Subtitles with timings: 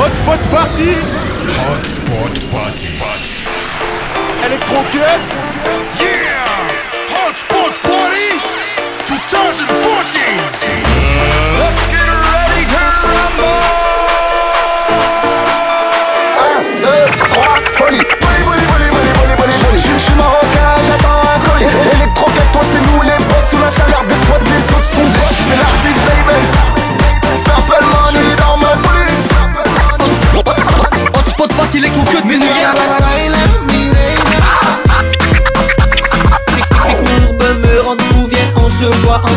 [0.00, 0.96] Hotspot Party.
[1.60, 2.88] Hotspot Party.
[4.40, 5.20] Electro Cut
[6.00, 6.40] Yeah!
[7.12, 8.32] Hotspot Party.
[9.04, 9.60] 2014
[11.60, 12.80] Let's get ready to
[13.12, 13.60] rumble
[16.48, 16.96] 1, 2,
[17.36, 18.00] 3, folie.
[18.00, 21.68] Folie, folie, folie, folie, folie, folie, folie Je suis marocain, j'attends un colis.
[21.68, 23.44] Électro-cut, toi c'est nous les boss.
[23.50, 25.36] Sous la chaleur des squats, les autres sont boss.
[25.44, 26.79] C'est l'artiste, baby
[30.46, 32.44] Hotspot party, électro-cut, mais nous
[36.56, 39.28] Les courbes me rendent fou, viens, on se voit en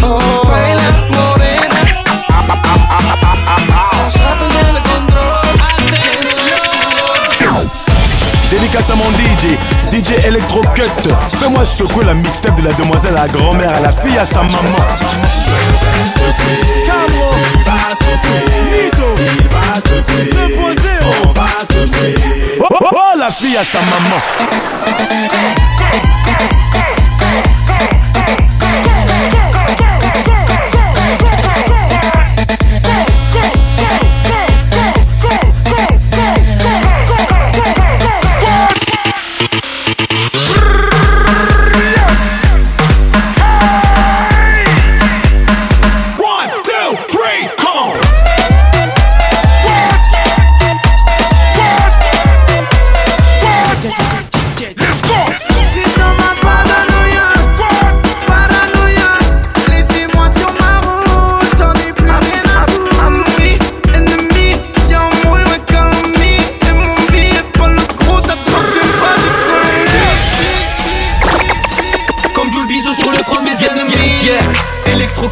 [0.00, 0.80] contrôle
[8.50, 9.56] Dédicace à mon DJ,
[9.92, 10.82] DJ Electro Cut.
[11.38, 14.42] Fais-moi secouer la mixtape de la demoiselle à la grand-mère, à la fille, à sa
[14.42, 14.50] maman
[21.02, 22.14] On va secouer
[22.60, 25.69] oh, oh, oh, la fille à sa maman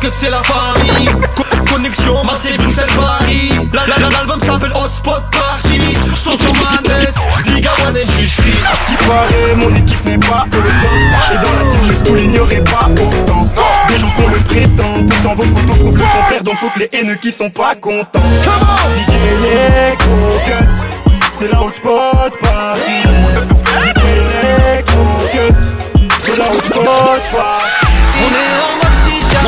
[0.08, 3.50] Electro-cut c'est la famille Co- Connexion Marseille, Bruxelles, Paris.
[3.72, 5.80] La- la- la- L'album s'appelle Hotspot Party.
[6.16, 7.06] Son sur Manes
[7.54, 8.52] Liga One Industry.
[8.64, 10.62] À ce qui paraît, mon équipe n'est pas au top.
[11.32, 13.46] Et dans la team, les schools ignoraient pas autant.
[13.88, 16.42] Des gens qu'on le prétend Pourtant vos photos prouvent le contraire.
[16.42, 18.18] Donc faut que les haineux qui sont pas contents.
[19.08, 20.16] DJ Electro
[21.34, 23.02] C'est la hotspot party.
[23.94, 24.04] DJ
[24.42, 25.04] Electro
[26.24, 27.88] C'est la hotspot party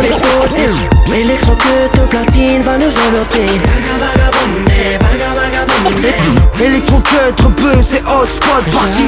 [0.00, 4.70] les poses Électro-cut au platine va nous enlancer Vaga vagabonde,
[5.00, 6.06] vaga vagabonde
[6.60, 9.02] Électro-cut, peu, c'est hotspot party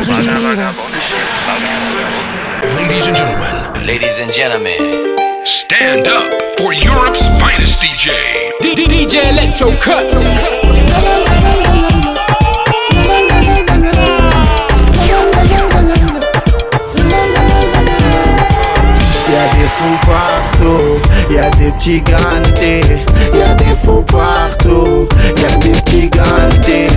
[2.77, 3.87] Ladies and gentlemen.
[3.87, 5.09] Ladies and gentlemen,
[5.45, 8.11] Stand up for Europe's finest DJ
[8.63, 9.19] DJ
[19.53, 20.28] des fous partout, y'a
[21.69, 22.81] des petits gantés,
[23.35, 25.07] y'a des fous partout,
[25.41, 26.89] y'a des petits gantés,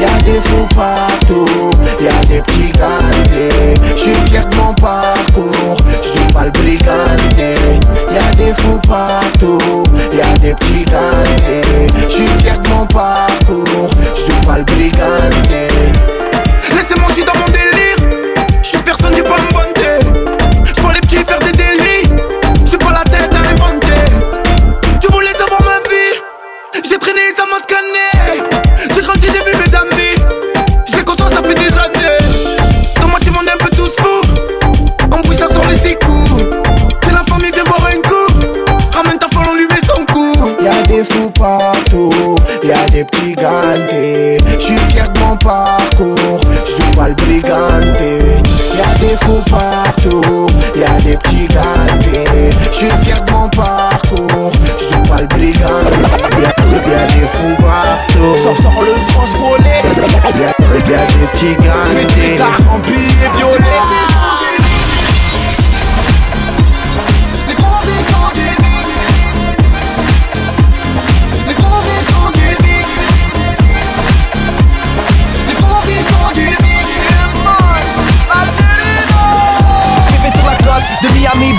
[0.00, 1.70] y'a des fous partout,
[2.00, 3.74] y'a des petits gantés.
[3.96, 7.54] J'suis fier de mon parcours, j'suis pas le briganté.
[8.14, 11.86] Y'a des fous partout, y'a des petits gantés.
[12.08, 15.68] J'suis fier de mon parcours, j'suis pas le briganté.
[16.70, 17.63] Laissez-moi, j'suis dans mon délire,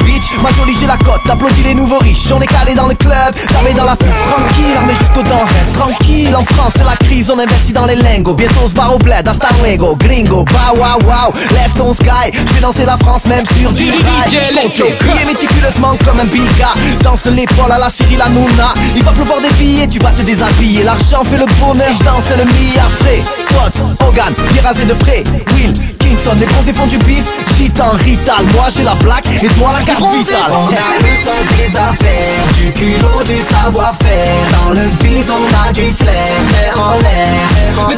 [0.04, 2.96] Beach Ma jolie j'ai la cote, applaudis les nouveaux riches On est calé dans le
[2.96, 6.96] club, jamais dans la piste Tranquille, armé jusqu'aux dents, reste tranquille En France c'est la
[6.98, 8.34] crise, on investit dans les lingots.
[8.34, 12.32] Bientôt se barre au bled, hasta luego Gringo, bah wow wow, lève ton sky.
[12.32, 14.30] Je vais danser la France même sur du rail.
[14.30, 16.74] Je méticuleusement comme un biga.
[17.02, 20.22] Danse de l'épaule à la Cyril Hanouna Il va pleuvoir des billets, tu vas te
[20.22, 20.84] déshabiller.
[20.84, 25.24] L'argent fait le bonheur, je danse le milliard frais Pote, Hogan, bien rasé de près.
[25.54, 25.74] Will,
[26.16, 27.26] Kingston, les bronzés font du bif.
[27.58, 29.28] Gitan, Rital, moi j'ai la plaque.
[29.44, 30.52] Et toi la carte vitale.
[30.52, 34.38] On a le sens des affaires, du culot, du savoir-faire.
[34.52, 37.98] Dans le biz on a du flair, mais en l'air Mais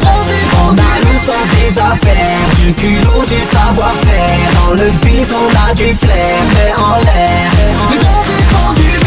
[0.66, 4.66] On a le sens des affaires, du culot, du savoir-faire.
[4.66, 7.52] Dans le biz on a du flair, mais en l'air
[7.92, 9.07] Les bronzés font du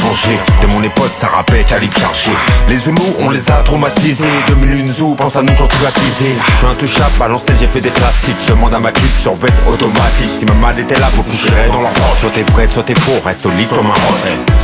[0.00, 0.53] changer.
[0.74, 2.30] Mon époque ça rappait qu'à chercher
[2.68, 4.24] Les Zoulous on les a traumatisés.
[4.48, 7.90] 2001 Zou pense à nous quand privatisé Je suis intouchable à l'ancienne j'ai fait des
[7.90, 8.36] classiques.
[8.46, 10.30] Je demande à ma clique sur bête automatique.
[10.38, 13.20] Si ma mal était là beaucoup j'irais dans l'enfance Soit t'es vrai soit t'es faux
[13.24, 14.16] reste solide comme un roc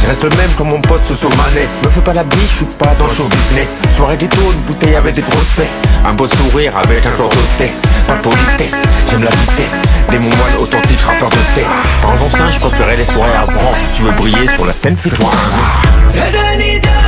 [0.02, 2.56] Je reste le même comme mon pote Soso Manet Me fais pas la biche je
[2.56, 3.82] suis pas dans le show business.
[3.96, 5.82] Soirée ghetto une bouteille avec des grosses fesses.
[6.06, 7.82] Un beau sourire avec un corps d'hôtesse.
[8.08, 8.76] Pas de politesse
[9.08, 10.08] j'aime la vitesse.
[10.10, 11.66] Des mon moine authentique rappeur de tête.
[12.02, 15.99] Dans l'ancien je préférais les soirées avant Tu veux briller sur la scène fais-toi un
[16.12, 16.99] 可在你的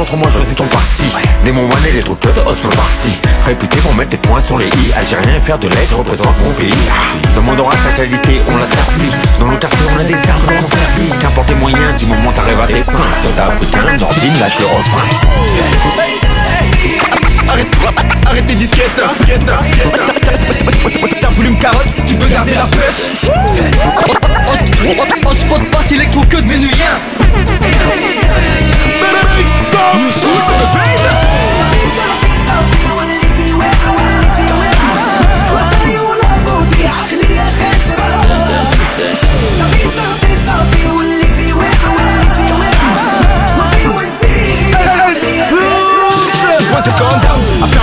[0.00, 1.04] contre moi, choisis ton parti.
[1.44, 4.68] Des moments et les troupes de Oslo parti Réputé pour mettre des points sur les
[4.68, 4.92] i.
[4.96, 6.72] Algérien et faire de l'aide représente mon pays.
[7.36, 9.10] Demandera sa qualité, on l'a servi.
[9.38, 12.60] Dans nos quartiers on a des armes, on servi Qu'importe les moyens, du moment t'arrives
[12.60, 13.12] à tes fins.
[13.22, 15.08] Soldat africain, Nordine, lâche le refrain
[17.52, 17.66] Arrête,
[18.26, 19.02] arrête tes disquettes
[21.20, 23.26] T'as voulu me carotte, tu peux garder la pêche
[25.26, 26.96] Hotspot party électro que de Ménuyen
[29.96, 30.40] New school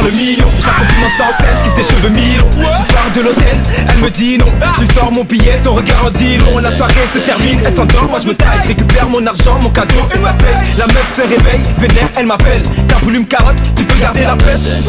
[0.07, 0.47] le million.
[0.59, 2.49] Je la complimente sans cesse, je tes cheveux mi-longs.
[2.51, 3.57] Je pars de l'hôtel,
[3.89, 4.51] elle me dit non.
[4.79, 8.05] Je sors mon billet, son regard en dit long La soirée se termine, elle s'endort,
[8.09, 11.21] moi je me taille Je récupère mon argent, mon cadeau, elle s'appelle La meuf se
[11.21, 12.63] réveille, vénère, elle m'appelle.
[12.87, 14.87] T'as voulu me carotte, tu peux garder la pêche.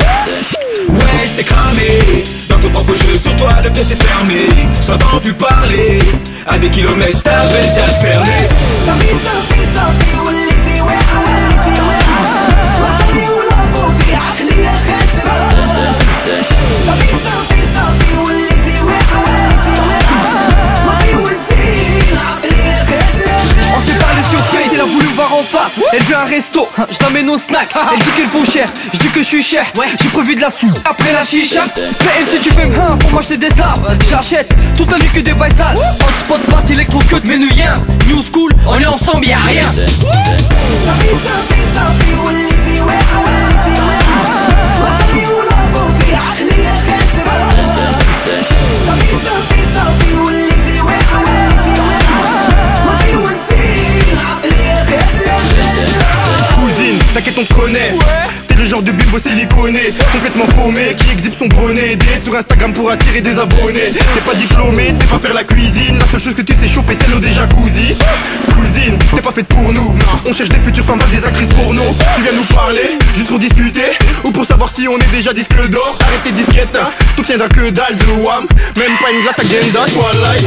[0.88, 2.24] Ouais, je cramé.
[2.48, 4.48] Dans ton propre jeu, sur toi le pied s'est fermé.
[4.80, 6.00] Je t'entends plus parler
[6.46, 8.32] À des kilomètres, je t'avais déjà fermé.
[8.86, 8.92] On
[24.50, 25.72] Face, elle a voulu voir en face.
[25.92, 27.68] Elle veut un resto, je l'emmène au snack.
[27.92, 29.64] Elle dit qu'elle faut cher, je dis que je suis cher.
[30.00, 31.62] J'ai prévu de la sous, après la chicha.
[32.04, 35.20] Mais elle si tu fais un, faut m'acheter des arbres J'achète, toute la nuit que
[35.20, 35.76] des bails sales.
[35.76, 37.74] Hotspot, party, électro, que de Ménuyen
[38.06, 39.66] New school, on est ensemble, y'a rien
[60.38, 65.00] Qui exhibe son bonnet Aidé sur Instagram pour attirer des abonnés T'es pas diplômé, tu
[65.00, 67.32] sais pas faire la cuisine La seule chose que tu sais chauffer c'est l'eau des
[67.32, 67.96] jacuzzi
[68.54, 69.94] Cousine, t'es pas faite pour nous
[70.28, 71.82] On cherche des futures femmes, pas des actrices pour nous
[72.14, 73.90] Tu viens nous parler, juste pour discuter
[74.24, 76.90] Ou pour savoir si on est déjà disque d'or Arrête tes disquettes, hein.
[77.16, 80.46] tout tiendra que dalle de wham Même pas une glace à Genza, Twilight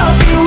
[0.00, 0.38] I'll be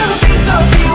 [0.00, 0.89] out, peace out, peace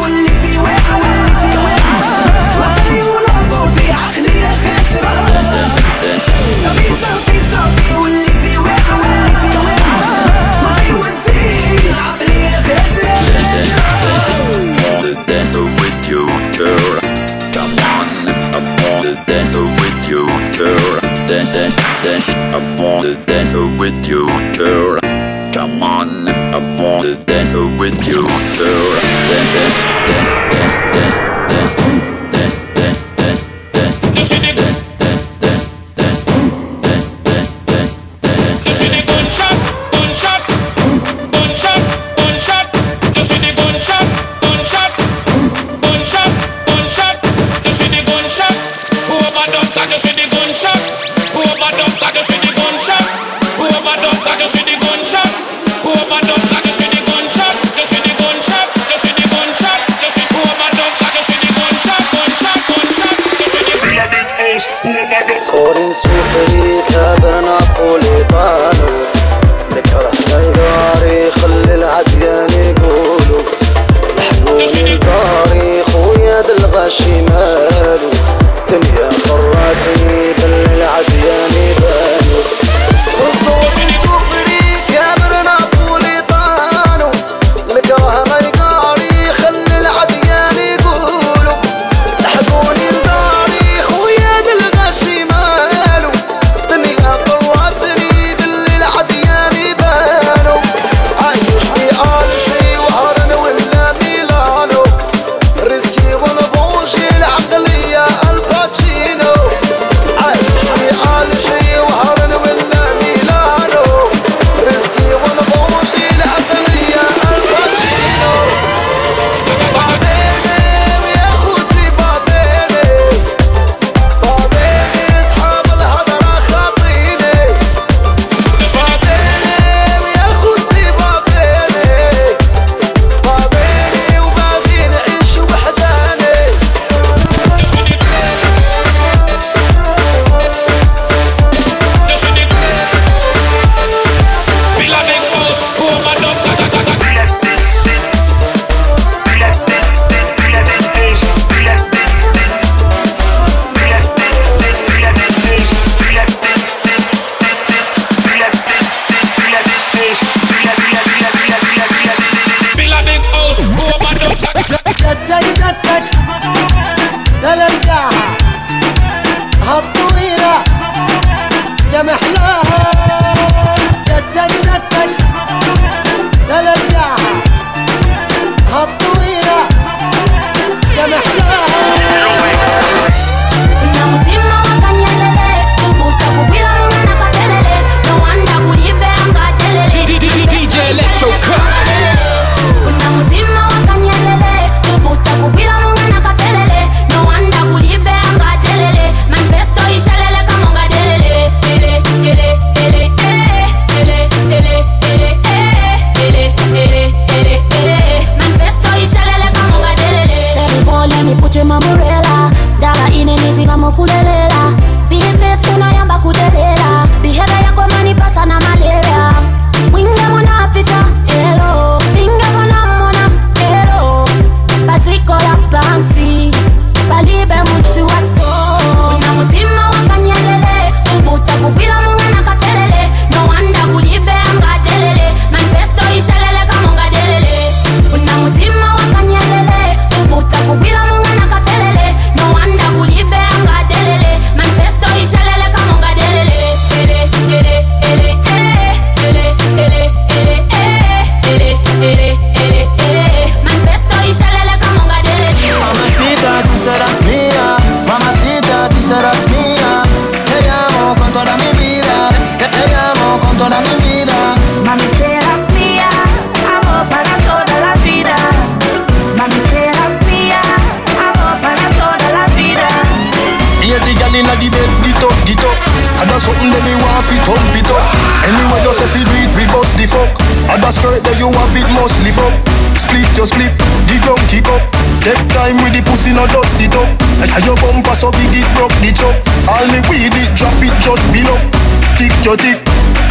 [292.46, 292.78] your tick,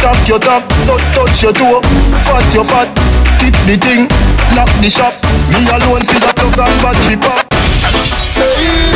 [0.03, 1.79] tap your tap, touch touch your toe.
[2.19, 2.91] Fat your fat,
[3.39, 4.11] tip the thing,
[4.51, 5.15] lock the shop.
[5.47, 7.39] Me alone see that plug and battery pop.
[8.35, 8.91] Hey,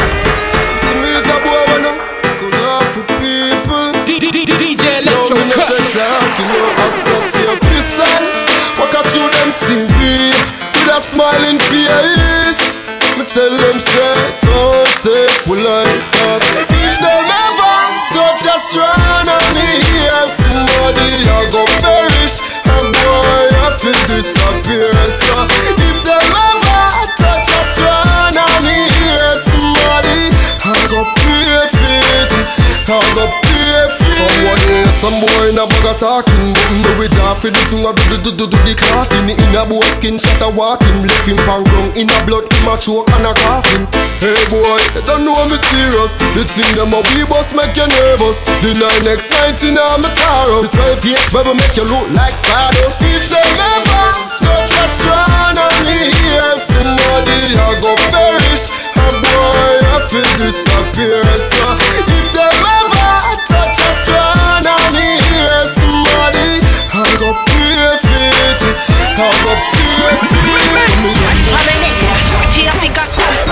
[0.83, 1.93] see me is a boy wanna
[2.35, 3.95] to laugh for people.
[4.03, 4.43] DJ
[5.07, 8.11] Yo, me not take talk, you know, I still see a pistol.
[8.75, 12.83] Walk out through them see we with a smiling face.
[13.15, 16.68] Me tell them say, don't take polite cause if
[20.93, 21.98] body, I go back.
[34.99, 38.19] Some boy in a bag of talking, but me we jaw for the I do
[38.19, 39.31] do do do do the clotting.
[39.31, 42.75] In a boy skin shot a walking, him pan ground in a blood, him a
[42.75, 43.87] choke and a coughing.
[44.19, 46.19] Hey boy, you don't know me serious.
[46.35, 48.43] The thing them a we bust make you nervous.
[48.59, 50.75] The nine X nineteen on me Taurus.
[50.75, 52.99] The twelve H baby make you look like stardust.
[52.99, 54.05] If them ever
[54.43, 58.75] touch a strand on me, here somebody I go perish.
[58.99, 61.23] And boy, I feel disappear.
[61.23, 61.71] So
[62.03, 62.48] if them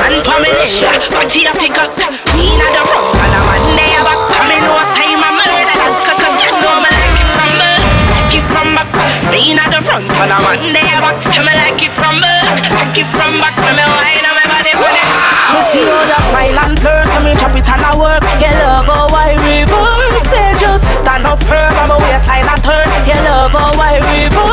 [0.10, 0.63] man Pamela.
[1.12, 1.91] Party a pick up,
[2.36, 4.20] me na the rock and I'm a near back.
[4.32, 6.36] Come in no time, I'm a like a cut.
[6.39, 7.72] You know me like it from me,
[8.12, 8.89] like it from back.
[9.32, 11.20] Me na the front and I'm a near back.
[11.28, 12.34] Tell me like it from me,
[12.72, 13.56] like it from back.
[13.60, 15.08] Me me wine and me body put it.
[15.54, 18.84] Me see you smile and flirt And me chop it and I work You love
[18.89, 23.15] oh, how I reverse it Just stand up firm on my waistline and turn You
[23.24, 24.47] love oh, how I reverse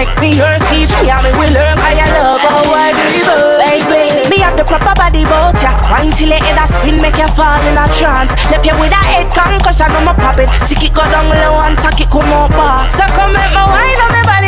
[0.00, 2.40] Make me yours, teach me how me will learn how oh, you love.
[2.40, 6.56] How I reverse Baby, me have the proper body bout ya Wine till your head
[6.56, 8.32] a spin Make you fall in a trance.
[8.48, 11.76] Left you with a head concussion on my poppin' Tick it go down low and
[11.84, 12.48] tack it come up
[12.88, 14.39] So come make me wine on me body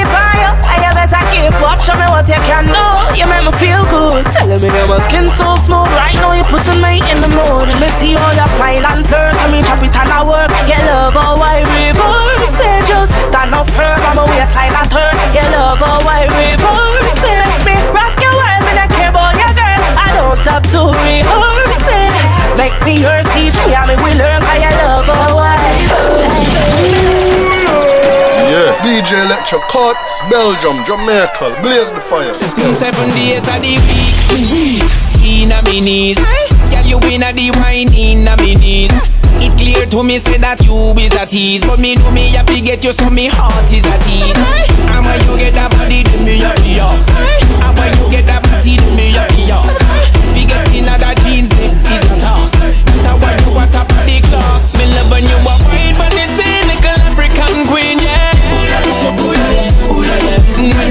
[0.95, 2.85] better keep up Show me what you can do.
[3.19, 4.23] You make me feel good.
[4.31, 5.91] Telling me that my skin so smooth.
[5.99, 7.67] Right now you're putting me in the mood.
[7.83, 9.35] Me see all your smile and flirt.
[9.43, 12.87] And me chop it and I work You love how I reverse it?
[12.87, 13.99] Just stand up firm.
[14.07, 15.11] On my waistline and turn.
[15.35, 17.51] You love how I reverse it?
[17.67, 19.83] Make me rock your world Me not care about your girl.
[19.99, 22.15] I don't have to rehearse it.
[22.55, 25.53] Make me yours, teach me how me will learn Cause you love how I
[28.53, 29.97] Yeah, DJ Electro Cut,
[30.29, 32.35] Belgium, Jamaica, blaze the fire.
[32.37, 33.81] School seven days of the
[34.53, 34.85] week.
[35.25, 36.21] In a minis.
[36.69, 38.93] Girl, you in a the wine in a minis.
[39.41, 42.45] It clear to me say that you is a tease But me know me have
[42.47, 46.05] to get you so me heart is at ease And when you get that body
[46.05, 47.09] do me your ears
[47.65, 49.81] And when you get that body do me your ears
[50.37, 52.53] Figure in that jeans them is a toss
[53.03, 56.22] That why you want of the class Me love when you are wine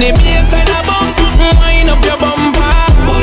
[0.02, 1.14] the bass and a bump
[1.62, 2.74] Wind up your bumper.
[3.02, 3.18] Girl,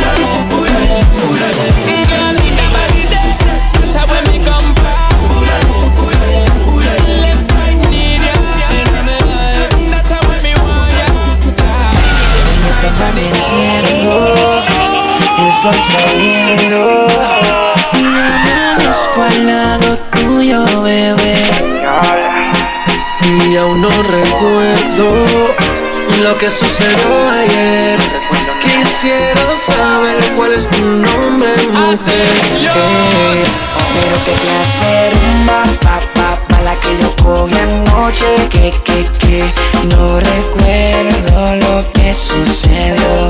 [2.40, 3.36] me never did that
[3.92, 5.12] That's where me come from
[7.20, 8.36] Left side need ya.
[9.92, 11.08] That's where me want ya.
[12.64, 14.16] Está amaneciendo,
[15.40, 16.82] el sol saliendo
[17.94, 21.36] y amanezco al lado tuyo, bebé.
[23.22, 25.59] Y aún no recuerdo
[26.20, 28.00] lo que sucedió ayer.
[28.62, 31.98] Quisiera saber cuál es tu nombre, mujer.
[33.94, 39.06] Pero qué clase de rumba, pa, pa, pa, la que yo cogí anoche, que, que,
[39.20, 39.44] que,
[39.96, 43.30] no recuerdo lo que sucedió.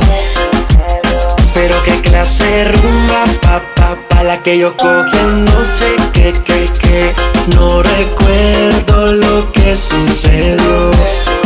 [1.54, 7.14] Pero qué clase rumba, pa, pa, pa, la que yo cogí anoche, que, que, que,
[7.56, 11.39] no recuerdo lo que sucedió.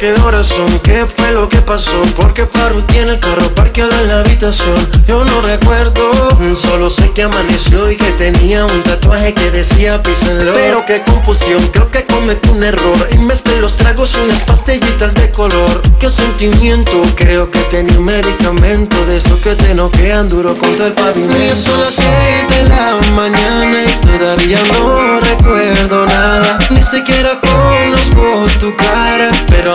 [0.00, 4.06] Qué horas son, qué fue lo que pasó Porque Faru tiene el carro parqueado en
[4.06, 4.74] la habitación.
[5.06, 6.10] Yo no recuerdo,
[6.56, 11.60] solo sé que amaneció y que tenía un tatuaje que decía písenlo Pero qué confusión,
[11.70, 15.82] creo que cometí un error Y mezclé los tragos unas pastillitas de color.
[15.98, 20.94] Qué sentimiento, creo que tenía un medicamento De eso que te noquean duro contra el
[20.94, 21.36] pavimento.
[21.36, 26.58] Y son las seis de la mañana y todavía no recuerdo nada.
[26.70, 29.74] Ni siquiera conozco tu cara Pero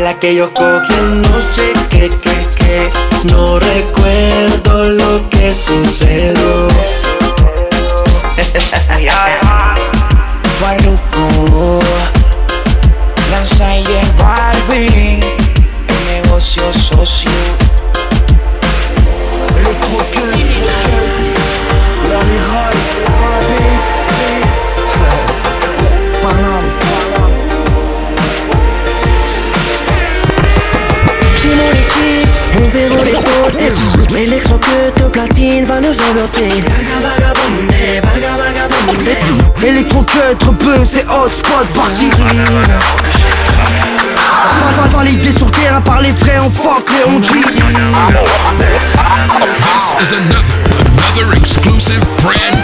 [0.00, 1.72] la que yo cogí anoche.
[1.90, 2.90] Que, que, que,
[3.32, 6.68] no recuerdo lo que sucedió.
[10.60, 11.80] Farruko,
[13.30, 15.20] Lanza y el Barbie,
[15.88, 17.30] el negocio socio.
[33.50, 38.00] Zéro les pauses Électro que de platine va nous ambiancer Vaga vagabondé,
[38.98, 42.10] vaga vagabondé Électrocut, peu, c'est hotspot, parti.
[44.60, 47.30] Va, va, validé sur terrain par les frais, on fuck les on G
[49.72, 50.42] This is another,
[51.16, 52.62] another exclusive brand.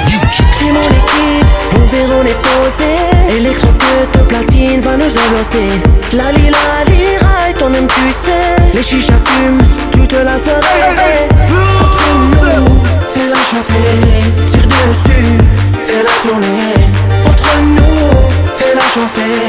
[0.59, 5.69] J'ai mon équipe, on zéro les posés Électro que de platine va nous ambiancer
[6.13, 8.57] La lila, lira et toi-même tu sais.
[8.75, 9.63] Les chichas fument,
[9.93, 12.83] tu te la serais Entre nous,
[13.15, 14.25] fais la chauffer.
[14.47, 15.39] Tire dessus,
[15.89, 16.75] fais la tourner
[17.27, 18.11] Entre nous,
[18.57, 19.47] fais la chauffer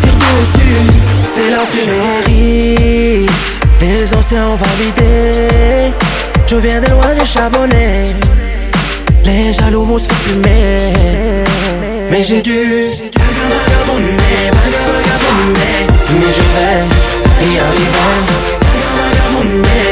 [0.00, 0.76] Tire dessus,
[1.34, 3.26] fais la fumer
[3.80, 5.92] Les anciens ont validé.
[6.46, 8.06] Je viens de loin, j'ai charbonné.
[9.24, 10.92] Les jaloux vont se fumer.
[12.10, 12.60] Mais j'ai dû.
[13.14, 15.78] Vaga vagabonder, vaga vagabonder
[16.18, 16.82] Mais je vais
[17.46, 18.18] y arriver.
[18.62, 19.91] Vaga vagabonder, vaga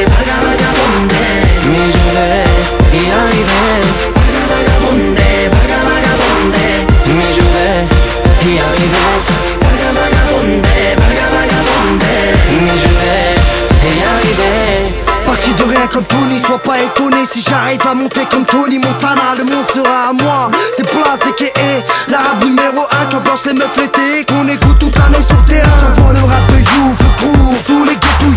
[15.91, 20.09] comme Tony, sois pas étonné si j'arrive à monter comme Tony Montana, le monde sera
[20.09, 20.51] à moi.
[20.75, 25.23] C'est Place et l'arabe numéro 1 qui ambiance les meufs l'été, qu'on écoute toute l'année
[25.27, 25.69] sur terrain.
[25.95, 28.27] J'envoie le rap de you, le crew, tous les ghetto.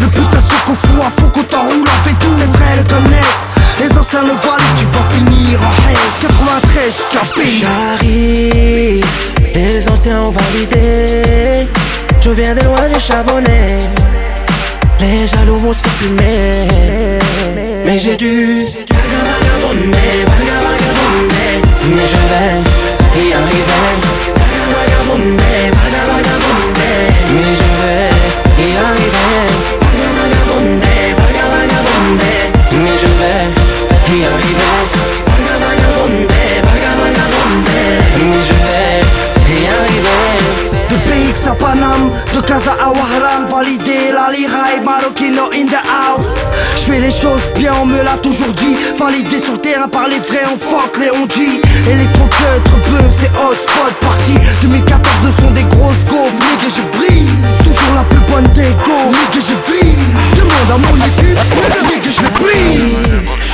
[0.00, 2.36] Le putain de ce qu'on fout, à faux qu'on t'enroule, fait tout.
[2.38, 3.38] Les vrais le connaissent,
[3.80, 5.96] les anciens le valent, tu vas finir en haine.
[6.20, 7.60] 93 jusqu'à pays.
[7.60, 9.06] J'arrive,
[9.54, 11.68] les anciens ont validé.
[12.20, 13.80] Je viens de loin, j'ai charbonné.
[15.02, 16.68] Les jaloux vont se fumer.
[17.84, 18.64] Mais j'ai dû.
[18.64, 18.78] Mais
[22.06, 22.54] je vais
[23.18, 23.82] y arriver.
[27.34, 28.10] Mais je vais
[28.62, 29.46] y arriver.
[32.78, 33.46] Mais je vais
[34.12, 34.72] y arriver.
[38.44, 39.02] Je vais.
[40.90, 41.40] De BX
[42.34, 43.81] de Casa à Wahran Validé, la
[45.20, 46.34] in the house.
[46.76, 48.76] Je fais les choses bien, on me l'a toujours dit.
[48.98, 53.30] Validé sur le terrain par les vrais, on fuck les on G Électrocut, peu, c'est
[53.30, 56.32] hotspot Parti 2014, le son des grosses gaufres.
[56.32, 57.28] Nigga, je brille,
[57.64, 58.92] toujours la plus bonne déco.
[59.08, 59.96] Nigga, je vis,
[60.36, 61.38] demande à mon équipe.
[61.88, 63.51] Nigga, je le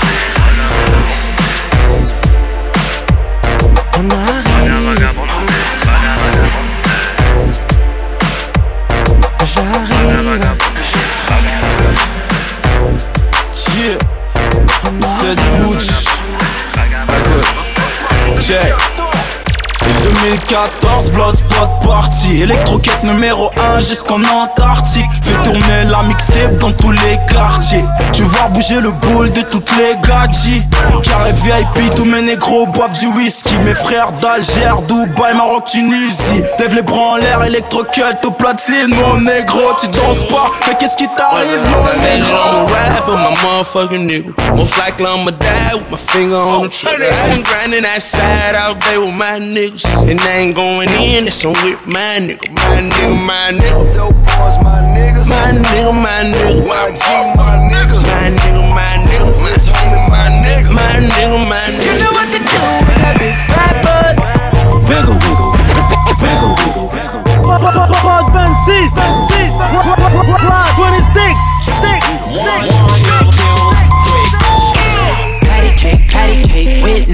[20.48, 22.40] 2014, Bloodspot party.
[22.40, 25.11] Électroquette numéro 1 jusqu'en Antarctique.
[25.22, 27.84] Fais tourner la mixtape dans tous les quartiers.
[28.14, 30.62] Je vais voir bouger le boule de toutes les gadgets.
[31.02, 36.74] Carré VIP, tous mes négros boivent du whisky Mes frères d'Alger, Dubaï, Maroc, Tunisie Lève
[36.74, 41.06] les bras en l'air, électrocut au platine Mon négro, tu danses pas, mais qu'est-ce qui
[41.16, 42.28] t'arrive mon négro?
[42.48, 44.56] I'ma ride for my motherfucking nigga.
[44.56, 47.04] Most likely I'ma die with my finger on the trigger.
[47.04, 49.84] I been grinding with my niggas.
[50.08, 52.52] And I ain't going in, that's on with my nigga.
[52.52, 54.28] My nigga, my nigga.
[54.62, 55.28] My niggas.
[55.28, 56.66] My nigga, my nigga.
[56.66, 57.47] My nigga.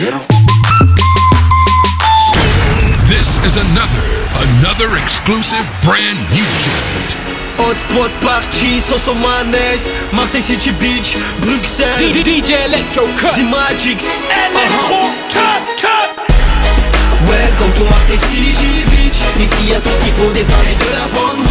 [0.00, 0.16] This
[3.44, 4.00] is another,
[4.48, 7.10] another exclusive brand new joint.
[7.60, 12.00] Hotspot party, Soso Manes, Marseille City Beach, Bruxelles.
[12.16, 13.36] DJ Electro Cut.
[13.36, 15.28] The Magix Electro uh-huh.
[15.28, 16.16] Cut Cut.
[17.28, 19.20] Welcome to Marseille City Beach.
[19.36, 21.49] Ici y'a tout ce qu'il faut des femmes et de la bonne weed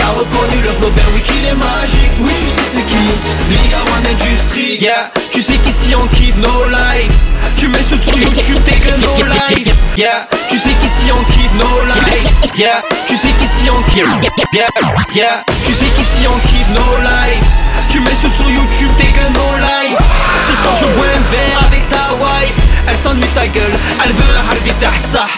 [0.00, 2.14] T'as reconnu le flow Berwick il est magique.
[2.20, 3.04] Oui tu sais c'est qui?
[3.50, 5.10] Liga One Industry Yeah.
[5.30, 7.12] Tu sais qu'ici on kiffe no life.
[7.58, 9.74] Tu mets ce sur YouTube t'es que no life.
[9.98, 10.26] Yeah.
[10.48, 12.32] Tu sais qu'ici on kiffe no life.
[12.56, 12.80] Yeah.
[13.06, 14.08] Tu sais qu'ici on kiffe.
[14.54, 14.68] Yeah.
[15.14, 15.44] Yeah.
[15.66, 17.44] Tu sais qu'ici on kiffe no life.
[17.90, 19.98] Tu mets ce sur YouTube t'es que no life.
[20.46, 22.56] Ce soir je bois un verre avec ta wife.
[22.88, 23.76] Elle s'ennuie ta gueule.
[24.02, 25.28] Elle veut un harbi tahsah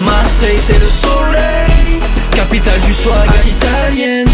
[0.00, 2.00] Marseille c'est le soleil
[2.34, 3.28] Capitale du swag.
[3.28, 4.28] À l'italienne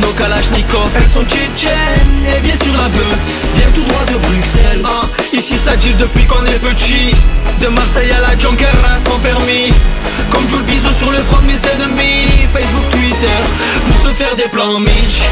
[0.00, 2.24] Nos kalachnikov elles sont tchétchènes.
[2.36, 3.16] Et bien sûr la bœuf
[3.54, 4.82] vient tout droit de Bruxelles.
[4.84, 7.14] Hein, Ici ça deal depuis qu'on est petit.
[7.60, 9.72] De Marseille à la Junkerra sans permis.
[10.30, 12.48] Comme Jules Bizot sur le front de mes ennemis.
[12.52, 13.38] Facebook, Twitter
[13.86, 15.22] Pour se faire des plans Mitch.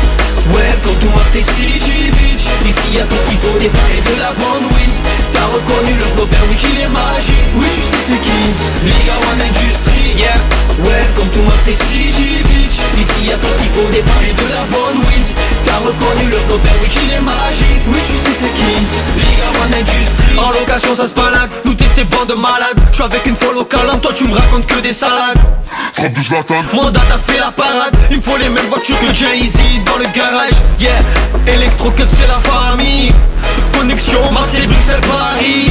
[0.53, 2.47] Welcome to Marseille City Beach.
[2.65, 6.25] Ici y'a tout ce qu'il faut des et de la weed T'as reconnu le flow
[6.25, 7.53] Berwick il est magique.
[7.57, 8.41] Oui tu sais c'est qui?
[8.83, 10.41] Liga One Industry Yeah.
[10.81, 12.81] Welcome to Marseille City Beach.
[12.97, 15.29] Ici y'a tout ce qu'il faut des et de la bonne weed.
[15.67, 17.83] T'as reconnu le flow Berwick il est magique.
[17.89, 18.73] Oui tu sais c'est qui?
[19.21, 21.51] Liga One Industry En location ça se balade.
[21.67, 24.35] Nous tester bande de malades Je suis avec une folle au calme Toi tu me
[24.35, 25.45] racontes que des salades.
[25.93, 26.23] Frappe du
[26.73, 27.95] Mon date a fait la parade.
[28.11, 31.05] Il me faut les mêmes voitures que Jay-Z dans le garage Yeah.
[31.47, 33.13] Electro Cut c'est la famille
[33.85, 35.71] Connexion Marseille, Bruxelles, Paris.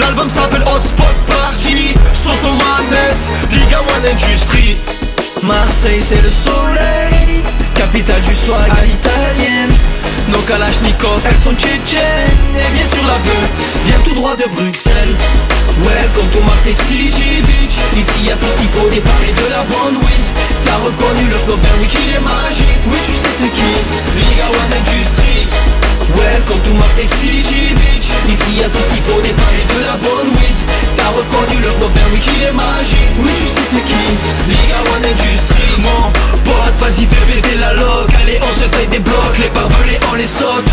[0.00, 1.94] L'album s'appelle Hotspot Party.
[2.12, 4.76] Soso Madness Liga One Industry
[5.40, 7.44] Marseille c'est le soleil.
[7.76, 9.70] Capitale du swag à l'italienne
[10.32, 12.58] Nos kalachnikov elles sont tchétchènes.
[12.58, 13.48] Et bien sûr la bœuf
[13.86, 15.14] vient tout droit de Bruxelles.
[15.86, 17.78] Welcome to Marseille City Beach.
[17.94, 20.26] Ici y'a tout ce qu'il faut des et de la bonne weed.
[20.64, 22.82] T'as reconnu le flow Berwick il est magique.
[22.90, 23.70] Oui tu sais c'est qui
[24.18, 25.33] Liga One Industry
[26.12, 29.96] Welcome to Marseille City Beach Ici y'a tout ce qu'il faut des femmes de la
[29.96, 30.58] bonne weed.
[30.96, 33.14] T'as reconnu le flow Berwick il est magique.
[33.18, 34.04] Oui tu sais c'est qui?
[34.48, 36.10] Liga One Industry Mon
[36.44, 36.76] pote.
[36.80, 39.38] Vas-y fais péter la loc Allez on se taille des blocs.
[39.40, 40.68] Les barbelés on les saute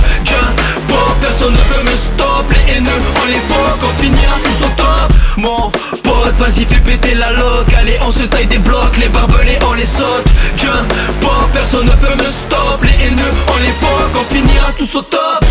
[1.21, 5.09] personne ne peut me stop Les haineux on les fuck On finira tous au top.
[5.37, 5.71] Mon
[6.03, 9.73] pote vas-y fais péter la loc Allez on se taille des blocs Les barbelés on
[9.73, 10.27] les saute.
[10.57, 10.87] Jump
[11.21, 15.01] pop personne ne peut me stop Les haineux on les fuck On finira tous au
[15.01, 15.43] top.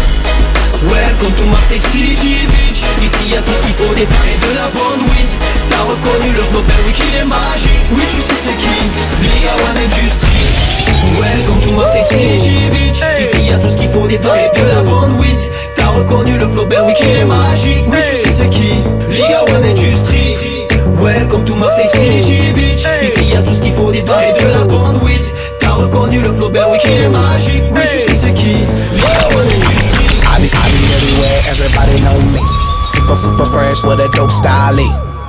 [0.82, 4.68] Welcome to Marseille City Beach Ici y'a tout ce qu'il faut des et de la
[4.72, 5.32] bonne weed.
[5.68, 7.84] T'as reconnu le flow Berwick il est magique.
[7.92, 8.80] Oui tu sais c'est qui?
[9.20, 10.29] Liga One Industry
[11.18, 14.82] Welcome to Marseille City Beach Ici y'a tout ce qu'il faut des et de la
[14.82, 15.40] bonne weed
[15.76, 17.84] T'as reconnu le flow Berwick il est magique.
[17.86, 20.36] Oui tu sais c'est qui Liga One Industry.
[21.00, 24.02] Welcome to Marseille City Beach Ici y'a tout ce qu'il faut des et
[24.42, 25.26] de la bonne weed
[25.58, 27.64] T'as reconnu le flow Berwick il est magique.
[27.74, 28.54] Oui tu sais c'est qui
[28.92, 30.06] Liga One Industry.
[30.22, 32.38] I be, I be everywhere, everybody know me.
[32.92, 34.78] Super, super fresh with a dope style.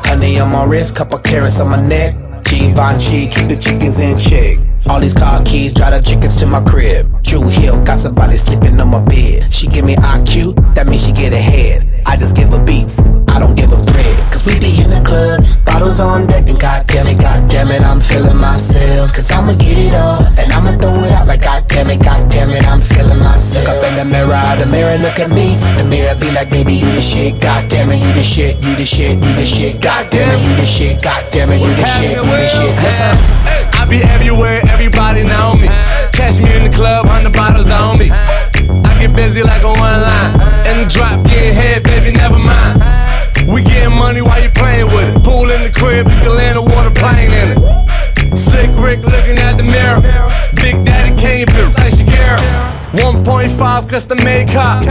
[0.06, 2.14] Honey on my wrist, couple carrots on my neck.
[2.44, 4.58] Givenchy, keep the chickens in check.
[4.90, 7.24] All these car keys, drive the chickens to my crib.
[7.24, 9.52] Drew Hill, got somebody sleeping on my bed.
[9.54, 11.88] She give me IQ, that means she get ahead.
[12.06, 13.00] I just give her beats,
[13.32, 14.20] I don't give her bread.
[14.32, 18.00] Cause we be in the club, bottles on deck, and goddamn it, goddamn it, I'm
[18.00, 19.14] feeling myself.
[19.14, 22.68] Cause I'ma get it all, and I'ma throw it out like goddamn it, goddamn it,
[22.68, 23.66] I'm feeling myself.
[23.66, 25.56] Look up in the mirror, the mirror look at me.
[25.80, 28.86] The mirror be like, baby, you the shit, goddamn it, you the shit, you the
[28.86, 32.36] shit, you the shit, goddamn it, you the shit, goddamn it, you the shit, you
[32.36, 32.76] the shit.
[32.84, 33.16] Listen.
[33.82, 35.68] I be everywhere, everybody know me.
[36.14, 38.12] Catch me in the club, hundred bottles on me.
[39.12, 40.34] I get busy like a one line.
[40.68, 42.80] In the drop, get head, baby, never mind.
[43.48, 45.24] We getting money while you playing with it.
[45.24, 48.38] Pool in the crib, you can land a water plane in it.
[48.38, 50.02] Slick Rick looking at the mirror.
[50.56, 52.40] Big Daddy Kane, bitch like Shakira.
[53.00, 54.84] 1.5 custom made cop.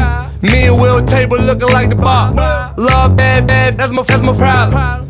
[0.43, 2.35] Me and Will table looking like the bar.
[2.77, 5.10] Love bad, bad, that's my, that's my problem.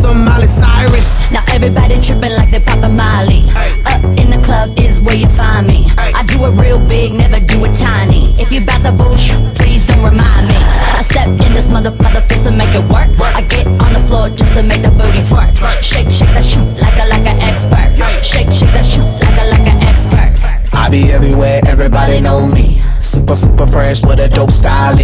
[0.01, 1.29] some Miley Cyrus.
[1.29, 3.45] Now everybody tripping like they poppin' Molly.
[3.85, 5.85] Up in the club is where you find me.
[6.17, 8.33] I do it real big, never do it tiny.
[8.41, 10.57] If you bout the bullshit, please don't remind me.
[10.97, 13.07] I step in this mother mother fist to make it work.
[13.37, 15.53] I get on the floor just to make the booty twerk.
[15.85, 17.93] Shake, shake that shit like a like an expert.
[18.25, 20.33] Shake, shake that shit like a like an expert.
[20.73, 22.81] I be everywhere, everybody know me.
[22.99, 24.97] Super, super fresh with a dope style.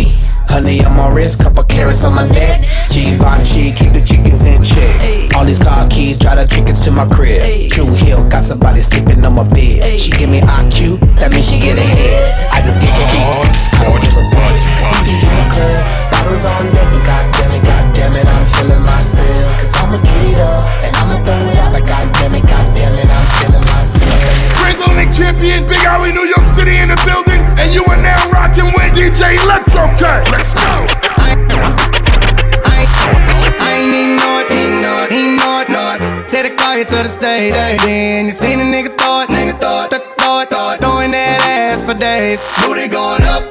[0.49, 2.65] Honey on my wrist, couple carrots on my neck.
[2.89, 5.35] Givenchy, keep the chickens in check.
[5.35, 7.69] All these car keys, drive the chickens to my crib.
[7.71, 9.99] True Hill, got somebody sleeping on my bed.
[9.99, 12.49] She give me IQ, that means she get ahead.
[12.51, 14.63] I just give her beats, I don't give a bitch.
[15.05, 18.83] See me in the club, bottles on deck, and goddamn it, goddamn it, I'm feeling
[18.83, 19.61] myself.
[19.61, 23.05] Cause I'ma get it up, and I'ma throw it out like goddamn it, goddamn it,
[23.05, 23.66] I'm feeling myself.
[24.75, 28.65] Lake Champion, Big Alley, New York City in the building, and you are now rocking
[28.75, 30.29] with DJ Electro Cut.
[30.31, 30.87] Let's go.
[33.59, 34.87] I ain't know it, ain't.
[36.29, 37.77] Take the car here to the stage, eh?
[37.77, 38.91] then you seen a nigga
[39.23, 40.49] it, nigga it, th- throw it,
[40.81, 42.39] throwing that ass for days.
[42.61, 43.43] Booty going up,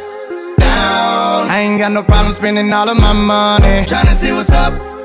[0.58, 1.48] down.
[1.48, 4.95] I ain't got no problem spending all of my money, tryna see what's up.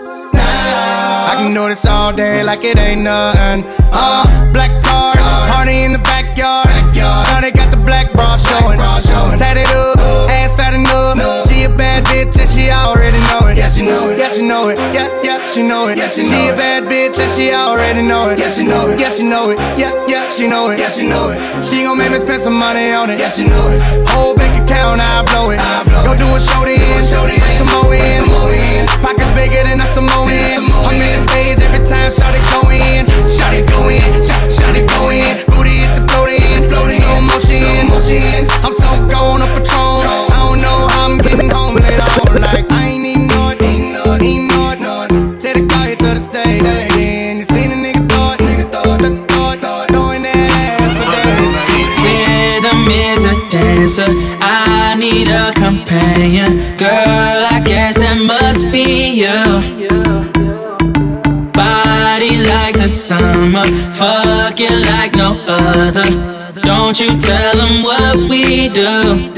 [1.29, 3.65] I can do this all day like it ain't nothing.
[3.91, 5.17] Uh, black card,
[5.51, 6.67] party in the backyard.
[7.27, 8.79] Shawty got the black bra showing.
[9.37, 11.40] Tatted up, ass fat enough.
[11.61, 13.55] She a bad bitch and she already know it.
[13.55, 14.17] Yeah, she know it.
[14.17, 14.79] Yeah, she know it.
[14.97, 15.95] Yeah, yeah, she know it.
[15.95, 18.39] Yeah, she, she a bad bitch and she already know it.
[18.39, 18.99] Yeah, she know it.
[18.99, 19.59] Yeah, she know it.
[19.77, 20.79] Yeah, yeah, she know it.
[20.79, 21.37] Yeah, she know it.
[21.63, 23.19] She gon' make me spend some money on it.
[23.19, 24.09] Yeah, she know it.
[24.09, 25.61] Whole bank account, I blow it.
[26.01, 26.81] Go do a show then.
[27.61, 28.25] Some more in.
[29.05, 30.33] Pockets bigger than a Samoan.
[30.33, 33.20] I'm in the stage every time Shawty go in.
[65.71, 66.05] Other.
[66.61, 69.31] Don't you tell them what we do.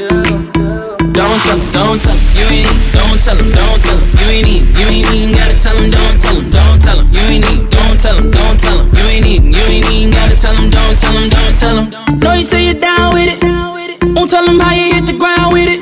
[1.13, 4.03] Don't tell 'em, don't tell 'em, you ain't need, don't tell 'em, don't tell 'em,
[4.19, 7.07] you ain't need, you ain't even gotta tell 'em, don't tell 'em, don't tell 'em,
[7.13, 10.11] you ain't need, don't tell 'em, don't tell 'em, you ain't need, you ain't even
[10.11, 11.89] gotta tell 'em, don't tell 'em, don't tell 'em.
[12.19, 13.39] Know you say you're down with it,
[14.15, 15.79] won't tell 'em how you hit the ground with it.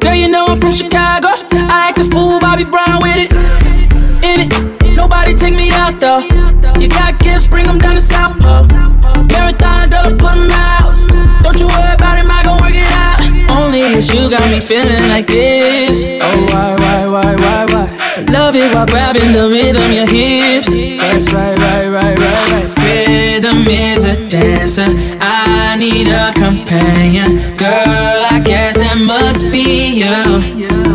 [0.00, 1.23] Girl, you know I'm from Chicago,
[5.94, 8.66] You got gifts, bring 'em down to South Pole.
[9.30, 10.96] Marathon, I put 'em out.
[11.44, 13.20] Don't you worry about him, I gon' work it out.
[13.48, 16.04] Only you got me feeling like this.
[16.20, 17.86] Oh, why, why, why, why, why?
[18.28, 20.70] Love it while grabbing the rhythm, your hips.
[20.74, 22.68] That's right, right, right, right, right.
[22.84, 24.90] Rhythm is a dancer.
[25.20, 27.56] I need a companion.
[27.56, 30.93] Girl, I guess that must be you.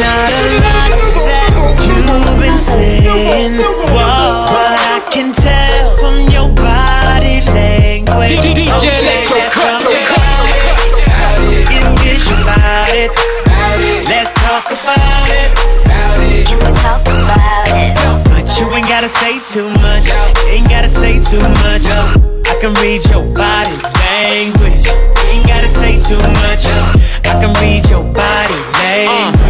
[0.00, 0.90] Not a lot
[1.24, 1.52] that
[1.84, 3.52] you've been saying,
[3.92, 8.40] whoa, but I can tell from your body language.
[8.40, 9.80] DJ Okay, Electro let's Cut.
[9.80, 11.60] talk about it.
[12.00, 13.10] It's about it,
[14.08, 15.52] let's talk about it.
[16.46, 17.92] Can we talk about it?
[18.30, 20.06] But you ain't gotta say too much.
[20.48, 21.84] Ain't gotta say too much.
[22.48, 24.86] I can read your body language.
[25.28, 26.64] Ain't gotta say too much.
[27.28, 29.49] I can read your body language.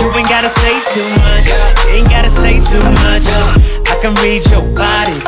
[0.00, 1.46] you ain't gotta say too much.
[1.90, 3.26] Ain't gotta say too much.
[3.90, 5.18] I can read your body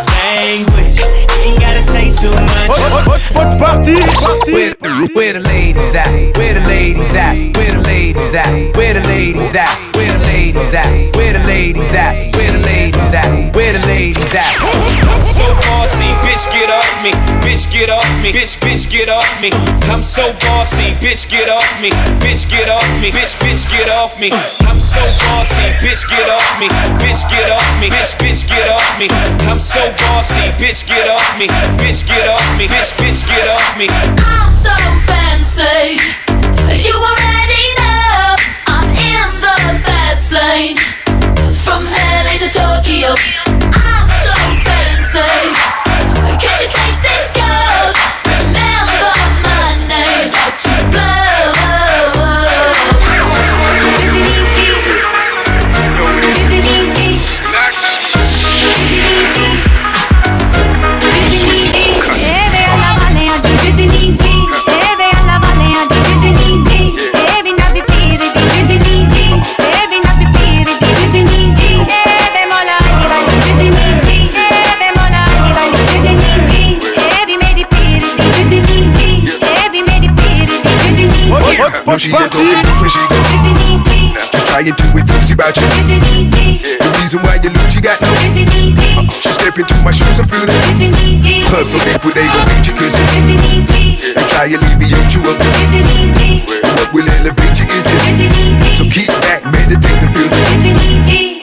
[0.40, 1.02] language.
[1.42, 2.70] Ain't gotta say too much.
[3.08, 3.98] Hotspot party,
[4.52, 4.74] Where,
[5.14, 6.08] where the ladies at?
[6.36, 7.34] Where the ladies at?
[7.56, 8.76] Where the ladies at?
[8.76, 9.96] Where the ladies at?
[9.96, 11.16] Where the ladies at?
[11.16, 12.36] Where the ladies at?
[12.36, 12.79] Where the ladies
[13.14, 13.54] at?
[13.56, 14.54] Where the ladies at?
[15.08, 16.90] I'm so bossy, bitch, get up.
[17.02, 17.12] me.
[17.40, 18.30] Bitch, get off me.
[18.32, 19.50] Bitch, bitch, get off me.
[19.90, 20.92] I'm so bossy.
[21.00, 21.90] Bitch, get off me.
[22.20, 23.10] Bitch, get off me.
[23.10, 24.30] Bitch, bitch, get off me.
[24.68, 25.64] I'm so bossy.
[25.82, 26.68] Bitch, get off me.
[27.00, 27.88] Bitch, get off me.
[27.88, 29.08] Bitch, bitch, get off me.
[29.48, 30.52] I'm so bossy.
[30.60, 31.48] Bitch, get off me.
[31.80, 32.68] Bitch, get off me.
[32.68, 33.88] Bitch, bitch, get off me.
[33.90, 34.74] I'm so
[35.08, 35.96] fancy.
[36.70, 38.36] You already know
[38.68, 40.76] I'm in the fast lane.
[41.64, 43.14] From LA to Tokyo.
[43.46, 44.34] I'm so
[44.64, 45.20] fancy.
[46.40, 46.89] Can't you taste
[81.60, 83.20] No, she here talking when she go.
[84.32, 85.68] Just trying to enthuse about you.
[85.68, 88.08] The reason why you lose, you got no.
[88.08, 90.56] Uh, she step into my shoes and feel it.
[91.52, 93.04] Plus, some people they gon' beat you cause you.
[94.16, 95.36] And try to alleviate you up.
[96.80, 98.76] What will elevate you is it.
[98.76, 101.39] So keep back, meditate to feel the.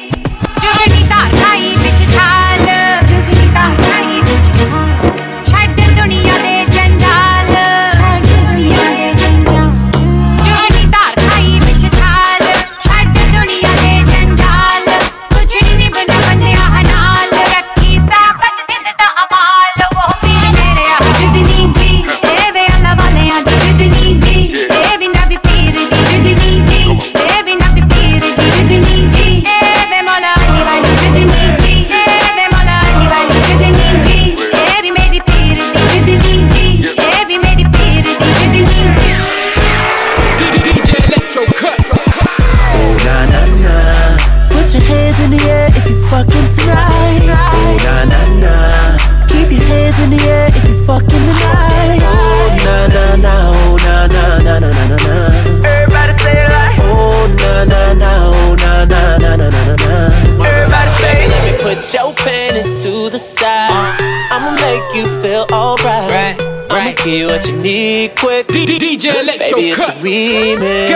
[67.38, 68.48] What you need quick.
[68.48, 69.94] DJ Electro Baby, it's Cut.
[69.96, 70.90] the remix.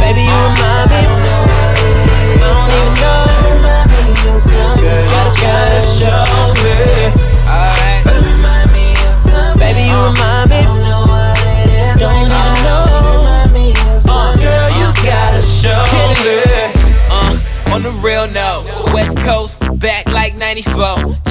[0.00, 0.96] Baby, you remind me.
[0.96, 3.20] I don't even know.
[4.80, 6.24] Girl, you gotta, gotta show
[6.64, 6.72] me.
[9.60, 10.60] Baby, you remind me.
[12.00, 12.32] Don't even
[12.64, 12.88] know.
[14.08, 15.76] Uh, girl, you gotta show
[16.24, 16.40] me.
[17.12, 18.64] Uh, on the real note,
[18.94, 21.25] West Coast, back like 94.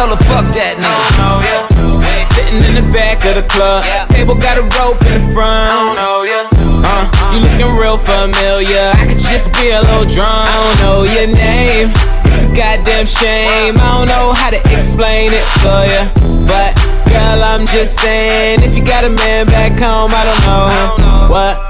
[0.00, 1.68] tell her fuck that nigga.
[2.32, 5.68] Sitting in the back of the club, table got a rope in the front.
[5.68, 6.48] I don't know ya.
[6.80, 7.04] Uh,
[7.36, 8.96] you looking real familiar.
[8.96, 10.48] I could just be a little drunk.
[10.48, 11.92] I don't know your name.
[12.32, 13.76] It's a goddamn shame.
[13.76, 16.08] I don't know how to explain it for ya.
[16.48, 16.72] But
[17.04, 21.28] girl, I'm just saying, if you got a man back home, I don't know him.
[21.28, 21.69] What?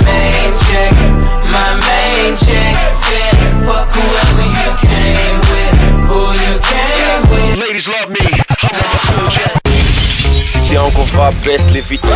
[7.87, 8.61] you came with, who you came with.
[8.61, 8.75] Ladies
[11.15, 11.43] love me.
[11.43, 12.11] baisse les vitesses.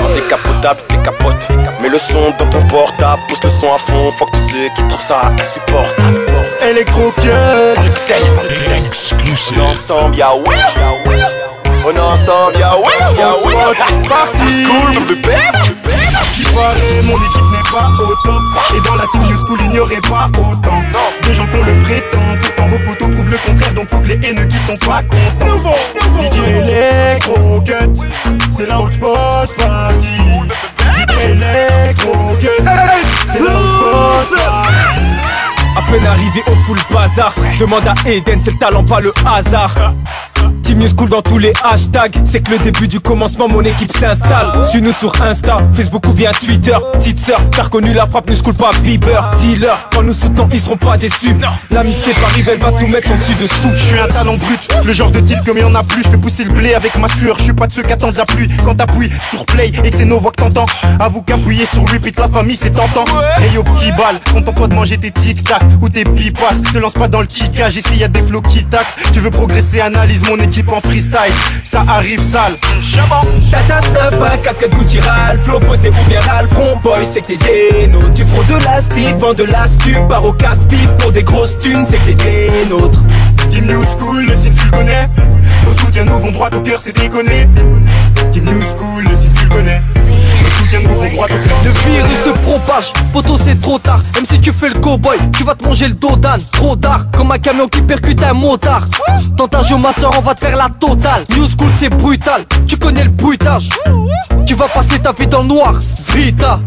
[0.00, 1.48] En décapotable, décapote.
[1.80, 4.12] Mets le son dans ton portable, pousse le son à fond.
[4.12, 6.20] Faut que tous ceux qui trouvent ça insupportable.
[6.62, 7.74] Électro-cut.
[7.76, 8.86] Bruxelles, Bruxelles.
[8.86, 9.60] Exclusive.
[9.60, 10.56] Ensemble, y'a ouais.
[11.84, 12.98] On est ensemble, y'a ouais.
[14.08, 14.64] Parti.
[14.64, 15.34] School, le bébé.
[16.34, 18.42] Qui paraît, mon équipe pas au top
[18.76, 20.82] Et dans la team New School, il n'y aurait pas autant.
[21.26, 24.28] De gens qu'on le prétend Pourtant vos photos prouvent le contraire Donc faut que les
[24.28, 25.46] haineux qui sont pas contents.
[25.46, 25.74] Nouveau,
[26.22, 28.02] DJ Electro Cut
[28.56, 30.16] C'est la hotspot party
[30.80, 32.64] DJ Electro Cut
[33.32, 35.04] C'est la hotspot party
[35.76, 39.94] À peine arrivé au full bazar Demande à Eden, c'est le talent pas le hasard
[40.68, 43.90] Team New School dans tous les hashtags C'est que le début du commencement mon équipe
[43.90, 48.36] s'installe Suis-nous sur Insta, Facebook ou bien Twitter Petite sœur, t'as reconnu la frappe New
[48.36, 51.34] School pas Bieber Dealer, quand nous soutenons ils seront pas déçus
[51.70, 54.60] La mixtape arrive elle va tout mettre en dessus dessous Je suis un talent brut,
[54.84, 56.02] le genre de type comme il y en a plus.
[56.02, 57.38] Je fais pousser le blé avec ma sueur.
[57.38, 58.48] Je suis pas de ceux qui attendent la pluie.
[58.62, 60.66] Quand t'appuies sur play et que c'est nos voix que t'entends,
[61.00, 63.04] avoue qu'appuyer sur repeat la famille c'est tentant.
[63.38, 66.60] Hey yo petit bal, contente-toi de manger tes tic tac ou tes pipas.
[66.70, 68.86] Te lance pas dans le kickage, ici y a des flots qui tac.
[69.12, 71.32] Tu veux progresser, analyse mon équipe en freestyle.
[71.64, 72.54] Ça arrive sale.
[73.50, 76.50] Tata snap, casquette Gucci Ralph Flow posé ou bien Ralph
[76.82, 80.90] boy c'est que t'es déno Tu fraudes de l'astic, vends de l'astuce Pars au casse-pipe
[80.98, 83.02] pour des grosses thunes C'est que t'es des nôtres
[83.50, 85.08] Team New School, le site tu connais.
[85.64, 87.48] Nos soutiens nous vont droit au cœur, c'est déconné.
[88.30, 89.37] Team New School, le site
[91.64, 94.00] le virus se propage, poto c'est trop tard.
[94.14, 96.16] Même si tu fais le cowboy, tu vas te manger le dos
[96.52, 98.84] Trop d'art, comme un camion qui percute un motard.
[99.36, 101.22] Dans ta ma soeur on va te faire la totale.
[101.30, 103.68] New school c'est brutal, tu connais le bruitage
[104.48, 105.74] Tu vas passer ta vie dans le noir,
[106.14, 106.58] Vita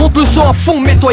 [0.00, 1.12] Monte le son à fond, mets-toi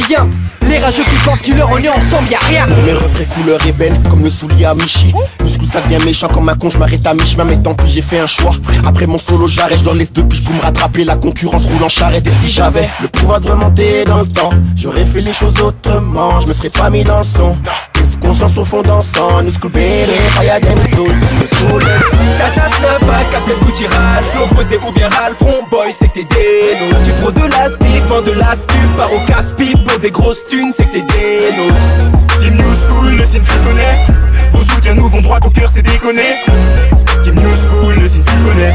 [0.68, 2.66] Les rageux qui partent, tu leur on est ensemble, y'a rien.
[2.84, 5.14] Mes refrains couleur ébène comme le soulier à Michi.
[5.43, 8.02] Muscle ça devient méchant comme un con, je m'arrête à mi-chemin Mais tant pis j'ai
[8.02, 8.54] fait un choix.
[8.84, 11.06] Après mon solo j'arrête, je leur laisse deux piges pour me rattraper.
[11.06, 15.06] La concurrence roule en Et si j'avais le pouvoir de remonter dans le temps J'aurais
[15.06, 17.56] fait les choses autrement, je me serais pas mis dans le son
[18.22, 20.59] conscience au fond dansant, nous school baby, fire
[20.95, 21.15] soul,
[21.57, 21.84] soul
[22.38, 26.97] Tata snap, casquette Gucci Ralph posé ou bien Ralph Front boy c'est que t'es déno
[27.03, 30.86] Tu fraudes de l'astic, vends de l'astuce Pars au casse-pipe pour des grosses thunes C'est
[30.86, 34.05] que t'es nôtres Team New School, le signe tu connais.
[34.51, 36.24] Vos soutiens nous vont droit au cœur, c'est déconné.
[37.24, 38.74] Team New School, le signe tu connais.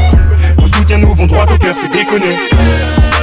[0.57, 2.37] Vos soutiens nous vont droit au cœur, c'est déconné.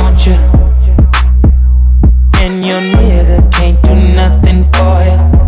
[0.00, 0.36] want you
[2.42, 5.40] And your nigga can't do nothing for you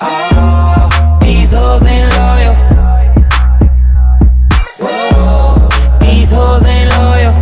[0.00, 2.54] Oh, these hoes ain't loyal.
[4.78, 5.68] Whoa,
[6.00, 7.34] these hoes ain't loyal.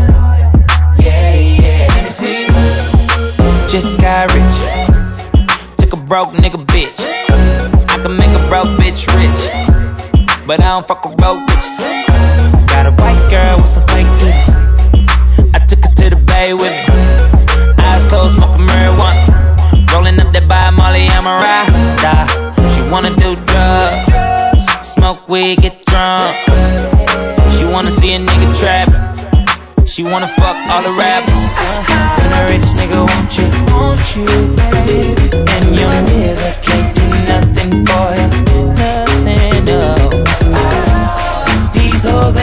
[0.99, 2.47] Yeah, yeah, let me see.
[3.69, 4.57] Just got rich.
[5.77, 6.97] Took a broke nigga bitch.
[7.91, 10.47] I can make a broke bitch rich.
[10.47, 12.07] But I don't fuck with broke bitches.
[12.69, 14.66] Got a white girl with some fake titties.
[15.69, 16.95] Took her to the bay with me.
[17.85, 19.93] Eyes closed, smoking marijuana.
[19.93, 22.27] Rolling up that by Molly, I'm a rasta.
[22.73, 26.37] She wanna do drugs, smoke weed, get drunk.
[27.57, 28.89] She wanna see a nigga trap.
[29.87, 31.53] She wanna fuck all the rappers.
[31.57, 32.23] Uh-huh.
[32.23, 34.27] And a rich nigga want you, want you,
[34.71, 35.27] baby.
[35.55, 38.29] And your nigga can't do nothing for you,
[38.75, 39.95] nothing, no.
[41.73, 42.37] These hoes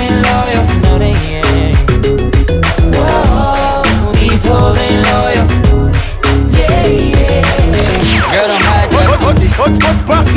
[4.43, 5.47] these hoes loyal.
[8.33, 9.47] Girl, don't hide that pussy.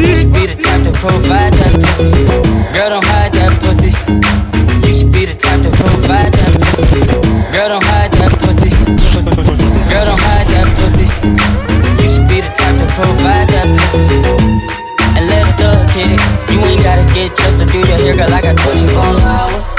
[0.03, 2.11] You should be the type to provide that pussy.
[2.73, 3.91] Girl, don't hide that pussy.
[4.87, 6.87] You should be the type to provide that pussy.
[7.53, 8.71] Girl, don't hide that pussy.
[9.91, 11.07] Girl, don't hide that pussy.
[12.03, 14.05] You should be the type to provide that pussy.
[15.17, 16.21] And let it thug hit it.
[16.53, 18.33] You ain't gotta get dressed or do your hair, girl.
[18.33, 19.76] I got 24 hours.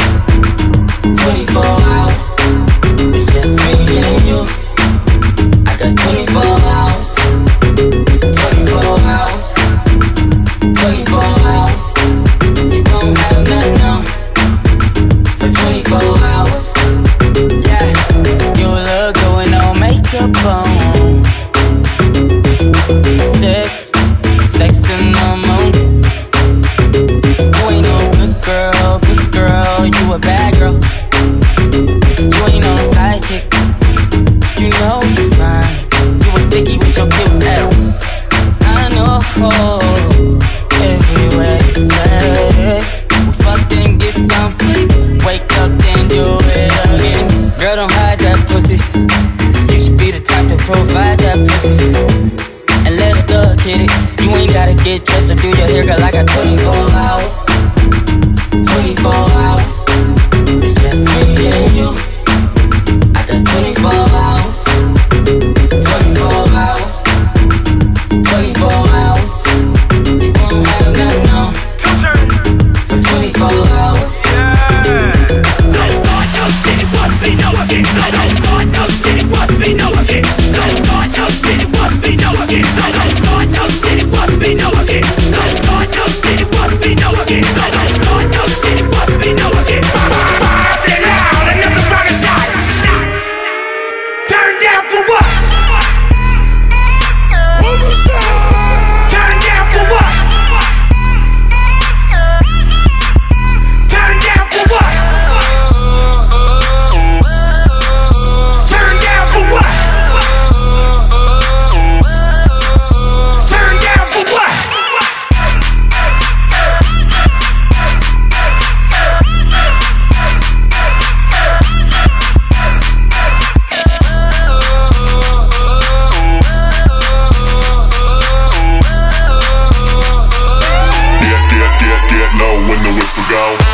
[133.38, 133.66] Go.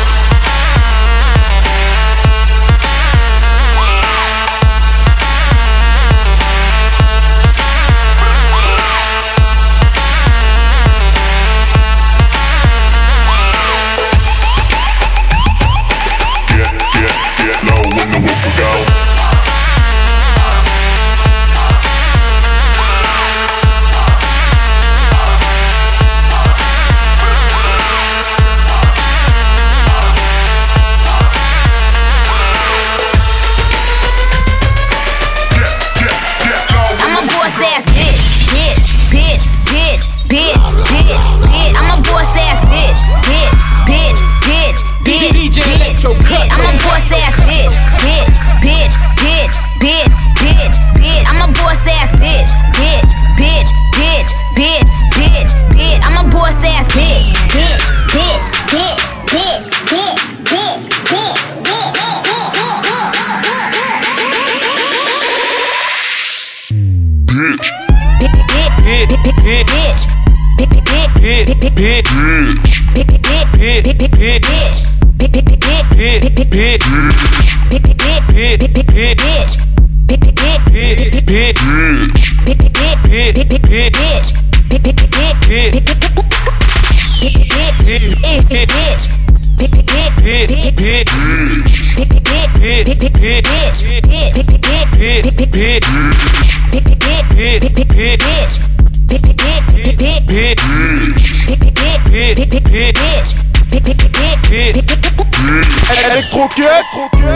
[106.04, 106.84] Électroquette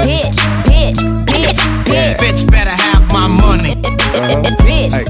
[0.05, 2.17] Bitch, bitch, bitch, bitch.
[2.19, 3.75] Bitch better have my money.
[3.77, 5.08] Bitch, bitch, bitch,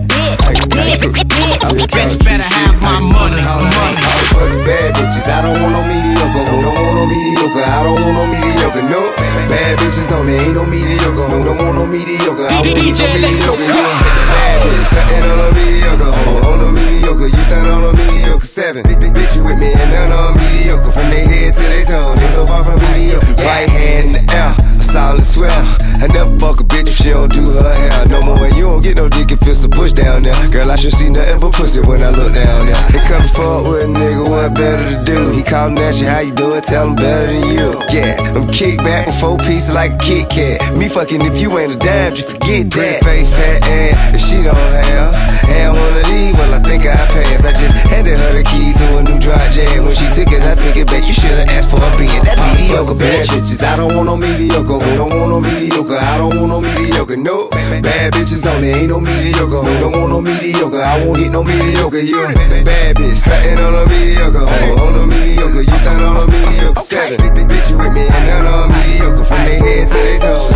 [9.49, 11.27] bad bitches only ain't no mediocre.
[11.33, 12.47] Who don't want no mediocre?
[12.47, 13.33] I don't need oh, no mediocre.
[13.33, 16.13] You don't get a bad bitch stunting on a mediocre.
[16.13, 18.83] Oh, on a mediocre, you stand on a mediocre seven.
[18.85, 20.93] Big, big bitch, you with me and none on mediocre.
[20.93, 23.27] From their head to their toe, they so far from mediocre.
[23.43, 25.88] Right hand in the air, a solid swell.
[25.99, 28.07] I never fuck a bitch if she don't do her hair.
[28.07, 30.35] No more, and you don't get no dick if it's a push down there.
[30.49, 32.79] Girl, I should see nothing but pussy when I look down there.
[32.95, 35.31] They come fuck with a nigga, what better to do?
[35.31, 36.63] He callin' that shit, how you doing?
[36.63, 37.75] Tell him better than you.
[37.91, 40.77] Yeah, I'm kick back with four pieces like a Kit Kat.
[40.77, 43.03] Me fucking if you ain't a dime, just forget that.
[43.03, 45.29] Face fat ass, if she don't have.
[45.49, 47.43] And one of these, well, I think I passed.
[47.43, 49.83] I just handed her the key to a new dry jam.
[49.83, 51.09] When she took it, I took it back.
[51.09, 53.65] You should've asked for a being that mediocre bad bitches.
[53.65, 54.79] I don't want no mediocre.
[54.79, 55.88] Who don't want no mediocre?
[55.97, 57.17] I don't want no mediocre.
[57.17, 59.57] No, bad bitches only ain't no mediocre.
[59.57, 60.83] Who don't want no mediocre?
[60.83, 61.99] I won't hit no mediocre.
[61.99, 62.29] You
[62.65, 64.45] bad bitch, stunting on a mediocre.
[64.45, 66.81] Oh, on a mediocre, you stand on a mediocre.
[66.81, 69.25] Seven, big bitch, you with me and none on mediocre.
[69.25, 70.53] From their head to their toes.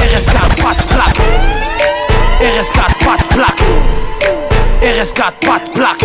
[0.00, 1.20] RS4 pas de plaque
[2.40, 3.64] RS4 pas de plaque
[4.82, 6.04] RS4 pas de plaque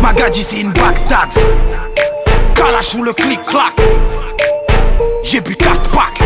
[0.00, 1.28] Magadji c'est une Bagdad
[2.54, 3.74] Kalash ou le clic-clac
[5.22, 6.20] J'ai bu 4 packs.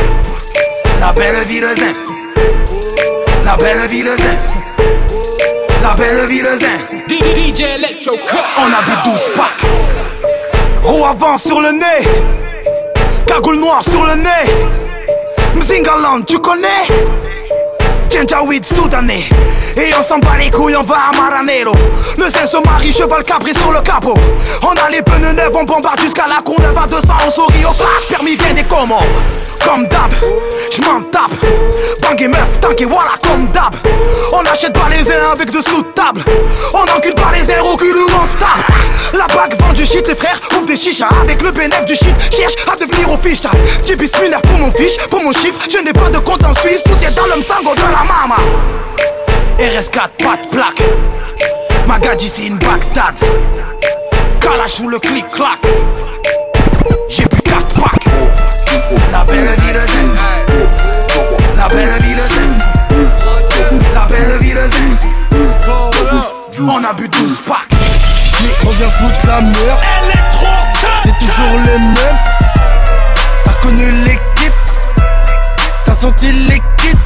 [1.01, 1.94] La belle vie de zen
[3.44, 4.38] La belle vie de zen
[5.82, 8.16] La belle vie de zen DJ Electro
[8.59, 9.62] On a bu 12 packs.
[10.82, 12.09] Roue avant sur le nez.
[13.26, 14.53] Cagoule noire sur le nez.
[15.55, 16.86] Mzingaland, tu connais?
[18.11, 19.28] Janjaweed soudanais
[19.78, 21.72] Et on s'en bat les couilles, on va à Maranello.
[22.16, 24.14] Le Zen se marie, cheval cabré sur le capot.
[24.62, 27.74] On a les pneus neufs, on bombarde jusqu'à la con à 200 On sourit au
[27.74, 29.04] flash, permis vient des commandes
[29.62, 30.10] Comme d'hab,
[30.72, 31.30] j'm'en tape.
[32.00, 33.74] Bang et meuf, tank et voilà comme d'hab.
[34.32, 36.22] On achète pas les uns avec de sous de table.
[36.72, 40.08] On encule pas les airs au cul où on se La bague vend du shit,
[40.08, 41.10] les frères ouvrent des chichas.
[41.20, 43.40] Avec le bénéf du shit, cherche à devenir au fiche
[43.86, 45.60] J'ai pour mon fiche, pour mon chiffre.
[45.70, 48.36] Je n'ai pas de compte en Suisse, tout est dans le sango de la mama
[49.59, 50.82] RS4, pas de plaque.
[51.86, 53.14] Magadji c'est une Bagdad.
[54.38, 55.59] Kalash ou le clic-clac.
[57.09, 58.04] J'ai bu 4 packs.
[59.11, 60.14] La belle vie de zen.
[61.57, 62.59] La belle vie de zen.
[63.94, 64.96] La belle vie de zen.
[66.61, 67.57] On a bu 12 packs.
[68.66, 69.80] On vient foutre la merde.
[71.02, 71.94] C'est toujours les mêmes
[73.44, 74.52] T'as reconnu l'équipe.
[75.86, 76.98] T'as senti l'équipe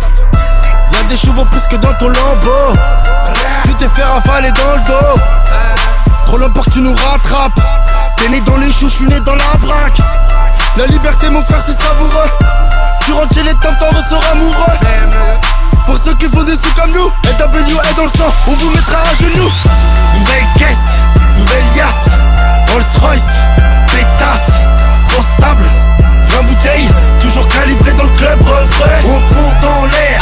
[1.11, 2.73] des chevaux plus que dans ton lambeau.
[3.65, 5.21] Tu t'es fait ravaler dans le dos.
[6.27, 7.61] Trop longtemps que tu nous rattrapes.
[8.17, 9.99] T'es né dans les choux, je suis né dans la braque.
[10.77, 12.31] La liberté mon frère c'est savoureux.
[13.05, 14.73] Tu rentres chez les temps, t'en ressors amoureux.
[15.85, 18.71] Pour ceux qui font des sous comme nous LW est dans le sang, on vous
[18.71, 19.51] mettra à genoux.
[20.15, 21.01] Nouvelle caisse,
[21.37, 22.07] nouvelle yasse.
[22.73, 23.33] Rolls Royce,
[23.89, 24.61] pétasse,
[25.17, 25.65] constable
[26.29, 26.89] 20 bouteilles,
[27.21, 28.91] toujours calibré dans le club refrain.
[29.05, 30.20] On compte en l'air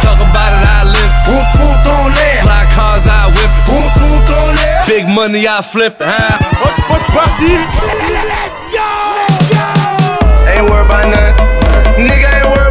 [0.00, 1.12] Talk about it, I live.
[1.28, 2.40] Boom, boom, thrown lair.
[2.42, 3.52] Fly cars, I whip.
[3.68, 4.80] Boom, boom, thrown lair.
[4.88, 5.96] Big money, I flip.
[6.00, 6.40] Huh?
[6.60, 7.54] What what's party?
[7.54, 8.88] Let's go!
[9.20, 9.66] Let's go!
[10.48, 12.08] Ain't worried about nothing.
[12.08, 12.69] Nigga ain't worried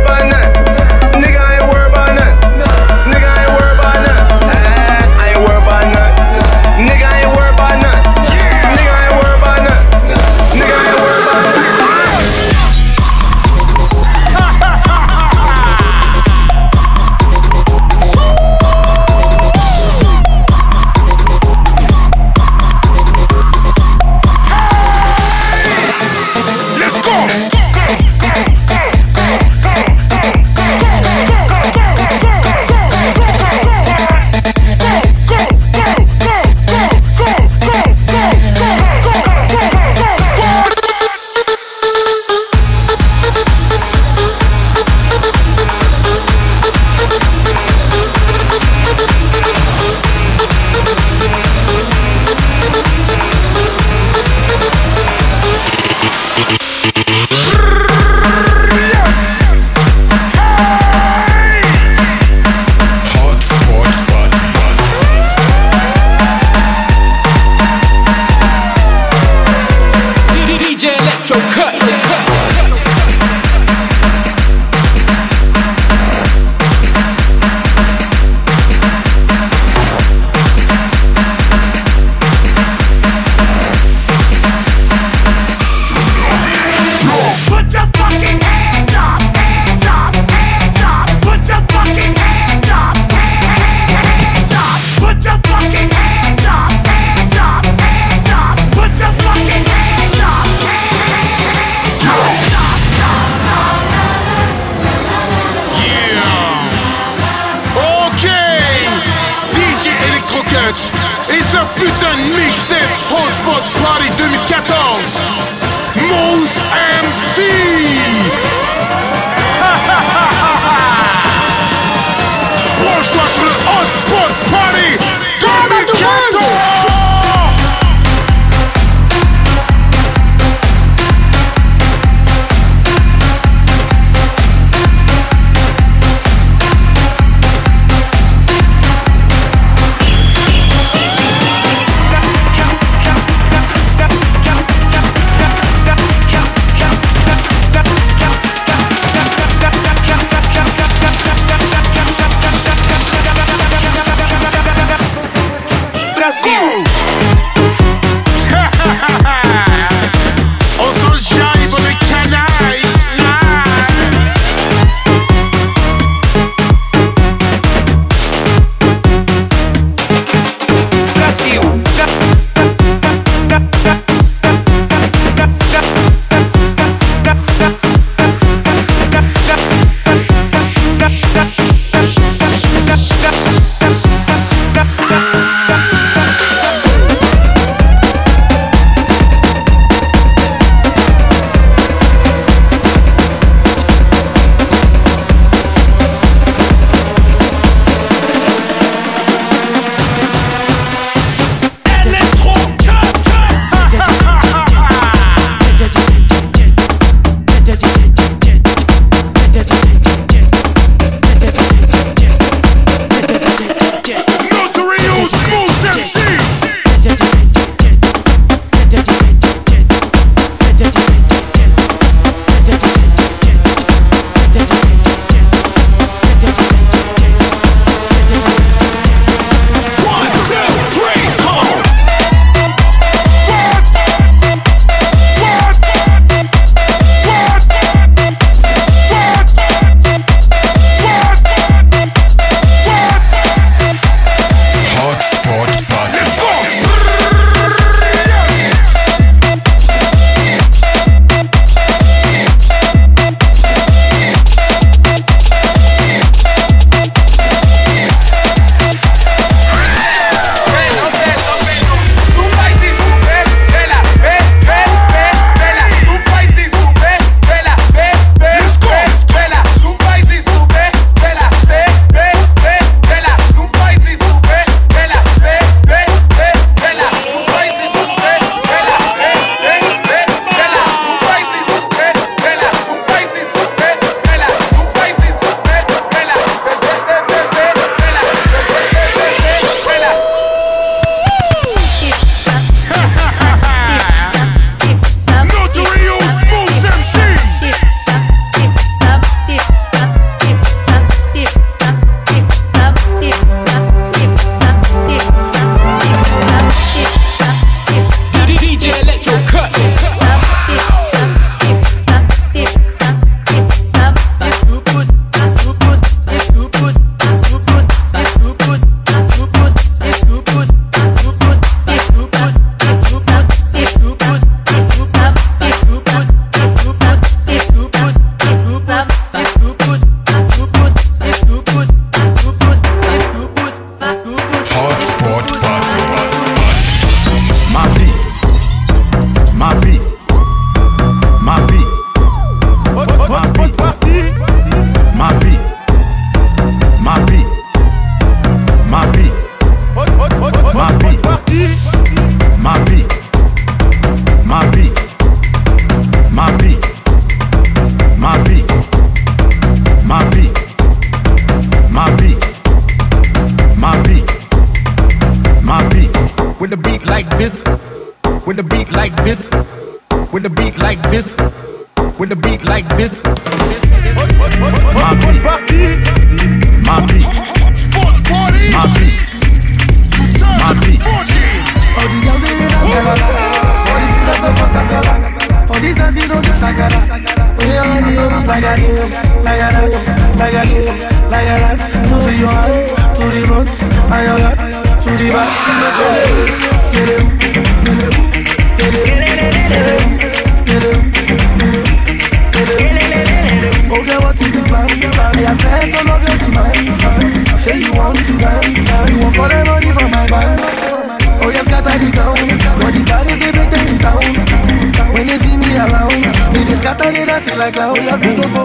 [416.80, 417.96] scatter they dance like clown.
[417.96, 418.64] You have to go.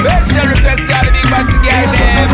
[0.00, 1.44] Special request to all the big bad
[1.92, 2.32] them.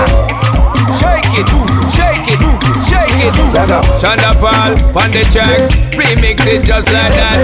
[1.03, 1.51] Shake it,
[1.91, 2.41] shake it,
[2.87, 3.35] shake it.
[3.99, 5.67] Shonda Paul, on the track,
[5.99, 7.39] remix it just like that.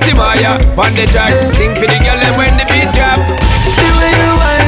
[0.00, 3.20] Timaya, on the track, sing for the girl when the beat drop.
[3.76, 4.65] The way you whine,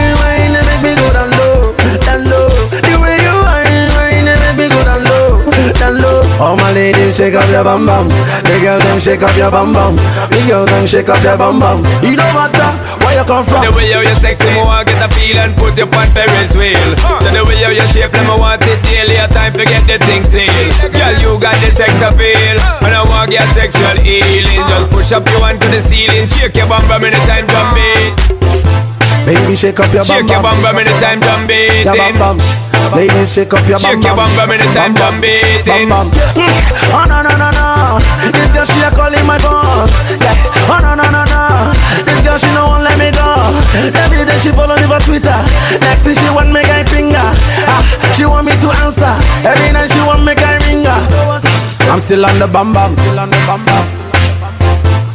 [6.38, 8.06] All my ladies shake up your bum bum.
[8.46, 9.96] The girl them shake up your bum bum.
[10.30, 11.82] The girl them shake up your bum bum.
[11.98, 12.70] It don't matter
[13.02, 13.66] where you come from.
[13.66, 16.54] The way how you sexy, me want get a feel and put you on Ferris
[16.54, 16.94] wheel.
[17.02, 19.18] So the way how you shape, me want it daily.
[19.18, 20.94] A time to get the thing sealed.
[20.94, 24.62] Girl, you got the sex appeal, and I want your sexual healing.
[24.62, 28.17] Just push up your hand to the ceiling, shake your bum bum time drum beat.
[29.28, 31.84] Baby shake up your bum Shake your bum bum anytime drum beating.
[31.84, 32.36] Your bum bum.
[32.96, 35.88] Ladies shake up your bum Shake your bum bum anytime drum beating.
[35.92, 36.48] Bum bum.
[36.96, 38.00] Oh no no no no,
[38.32, 39.84] this girl she a calling my phone.
[40.16, 40.32] Yeah.
[40.72, 41.44] Oh no no no no,
[42.08, 43.28] this girl she no won't let me go.
[44.00, 45.36] Every day she follow me for Twitter.
[45.76, 47.28] Next thing she want me guy finger.
[47.68, 47.84] Ah,
[48.16, 49.12] she want me to answer.
[49.44, 50.96] Every night she want me guy ringer.
[51.92, 52.96] I'm still on the bum bum.
[52.96, 53.97] Still on the bum bum.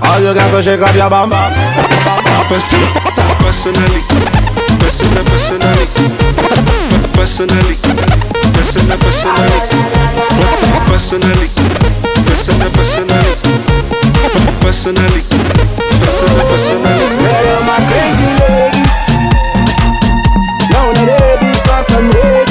[0.03, 1.53] All you got to shake up your bum bum.
[2.49, 2.87] Personally,
[3.39, 4.01] personally,
[4.79, 5.87] personally, personally,
[7.15, 7.75] personally,
[8.53, 8.97] personally,
[10.85, 11.47] personally,
[12.23, 13.13] personally, personally,
[14.61, 15.21] personally,
[15.99, 17.05] personally, personally.
[17.23, 18.99] Where are my crazy ladies?
[20.71, 22.42] Now that they because I'm ready.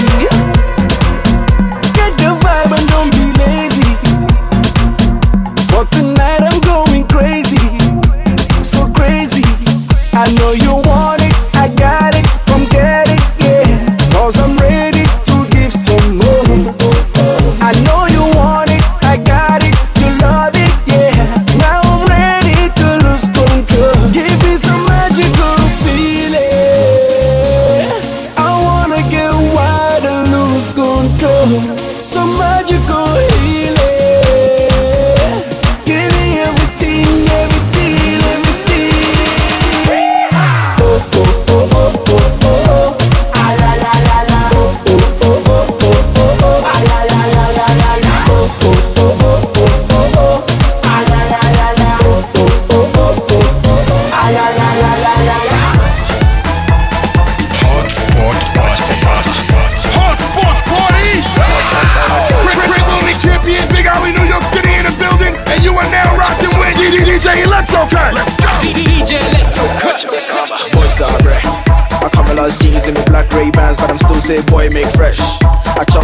[10.55, 10.82] You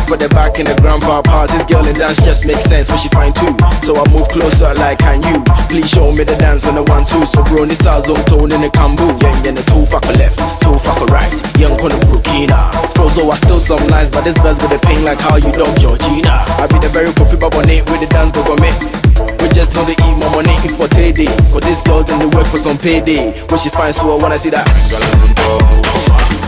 [0.08, 2.96] Chop the back in the grandpa house This girl in dance just makes sense when
[2.96, 3.52] she find two.
[3.84, 5.36] So I move closer like can you
[5.68, 7.28] Please show me the dance on the one two.
[7.28, 9.04] So bro this our zone tone in the cambu.
[9.20, 11.28] Yang in the two fucker left, two fucker right.
[11.60, 15.04] Young on the Burkina Trozo I still some lines But this verse with the pain
[15.04, 16.40] like how you dog Georgina.
[16.56, 18.72] I be the very coffee bubonate with the dance go go me
[19.44, 21.28] we just know they eat more money for payday.
[21.52, 23.36] Cause these girls then they work for some payday.
[23.52, 26.47] When she finds so I wanna see that.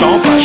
[0.00, 0.39] Champagne,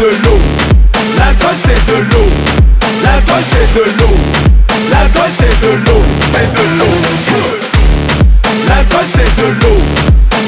[0.00, 0.38] c'est de l'eau.
[1.18, 2.28] L'alcool c'est de l'eau.
[3.02, 4.14] L'alcool c'est de l'eau.
[4.90, 6.02] L'alcool c'est de l'eau.
[6.32, 6.92] C'est de l'eau.
[8.68, 9.78] L'alcool c'est de l'eau.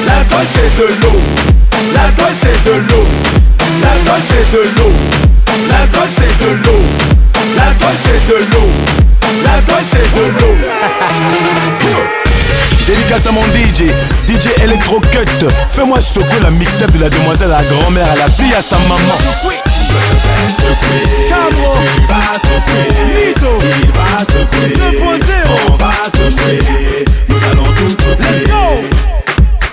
[0.07, 1.19] L'alcool c'est de l'eau.
[1.93, 3.05] L'alcool c'est de l'eau.
[3.81, 4.91] L'alcool c'est de l'eau.
[5.69, 6.81] L'alcool c'est de l'eau.
[7.55, 8.69] L'alcool c'est de l'eau.
[13.13, 13.91] Dédicace à mon DJ,
[14.27, 15.47] DJ Electro Cut.
[15.69, 18.77] Fais-moi secouer la mixtape de la demoiselle à la grand-mère, à la fille, à sa
[18.79, 18.97] maman.
[21.29, 22.87] Cabro, il va secouer,
[23.27, 23.51] Nito,
[23.83, 25.29] il va secouer, 2.0,
[25.69, 28.15] on va secouer, nous allons tous secouer.
[28.19, 28.63] Let's go!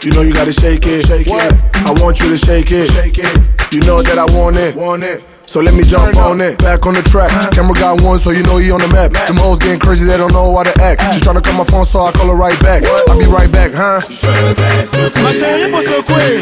[0.04, 1.54] You know you gotta shake it, shake it.
[1.86, 3.38] I want you to shake it, shake it.
[3.72, 5.22] You know that I want it, want it.
[5.50, 7.26] So let me jump on it, back on the track.
[7.50, 9.10] Camera got one, so you know he on the map.
[9.10, 11.02] Them hoes getting crazy, they don't know how to act.
[11.12, 12.84] She tryna call my phone, so I call her right back.
[13.10, 13.98] I'll be right back, huh?
[13.98, 16.38] Ma chérie, faut secouer.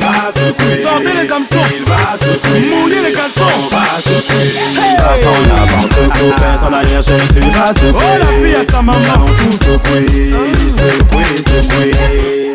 [0.85, 1.57] Sortez les hameçons.
[2.69, 3.49] Mouillez les caleçons.
[4.37, 5.01] Hey!
[5.25, 7.97] En avant, secoue, fais en arrière, chérie, tu vas secouer.
[7.97, 9.01] Oh, la fille à sa maman.
[9.01, 10.05] Nous allons tous secouer,
[10.77, 12.48] secouer, secouer.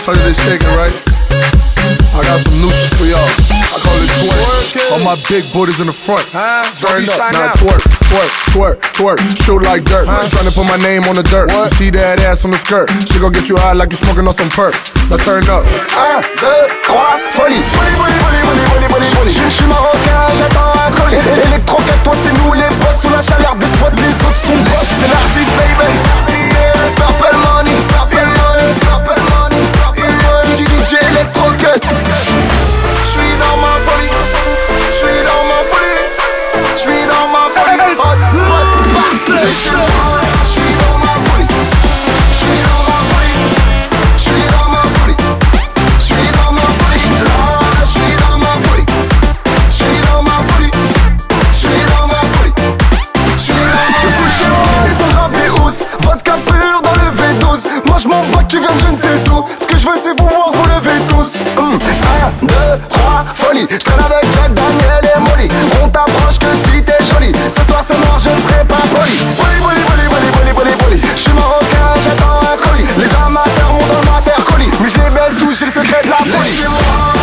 [0.00, 0.96] Tell you they shaking, right?
[2.16, 3.20] I got some new shit for y'all.
[3.20, 4.96] I call it twerk.
[4.96, 6.24] All my big booties in the front.
[6.80, 9.18] Turn be up, now twerk, twerk, twerk, twerk.
[9.44, 10.08] Shoot like dirt.
[10.08, 11.52] She tryna put my name on the dirt.
[11.52, 12.88] You see that ass on the skirt.
[13.12, 14.72] She gon' get you high like you smoking on some perk.
[15.12, 15.68] Now turn up.
[15.68, 17.60] 1, 2, 3, folie.
[17.60, 19.36] Folie, folie, folie, folie, folie, folie, folie.
[19.36, 21.20] Je suis marocain, j'attends un colis.
[21.20, 23.04] Électroquette, toi c'est nous les boss.
[23.04, 24.88] Sous la chaleur des spots, les autres sont boss.
[24.96, 25.92] C'est l'artiste, baby.
[26.96, 29.19] Purple money, purple money, purple money,
[30.80, 30.86] money.
[30.86, 31.82] DJ Electrocut.
[33.04, 34.10] J'suis dans ma folie.
[34.92, 36.04] J'suis dans ma folie.
[36.76, 37.80] J'suis dans ma folie.
[37.98, 38.16] Hot
[39.26, 39.69] party.
[57.50, 57.68] Dans le V12.
[57.86, 59.44] Moi j'm'en bats que tu viens je ne sais où.
[59.58, 61.36] Ce que je veux c'est vous voir vous lever tous.
[61.56, 62.54] 1, 2,
[62.88, 63.66] 3, folie.
[63.70, 65.48] J'traîne avec Jack Daniel et Molly.
[65.82, 67.32] On t'approche que si t'es jolie.
[67.48, 69.16] Ce soir c'est noir, je ne serai pas poli.
[69.38, 71.02] Poli, poli, poli, poli, poli, poli, poli.
[71.16, 72.86] J'suis marocain, j'attends un colis.
[72.98, 74.70] Les amateurs montent dans ma terre colis.
[74.80, 77.19] Mais je les baisse tous, j'ai le secret de la folie.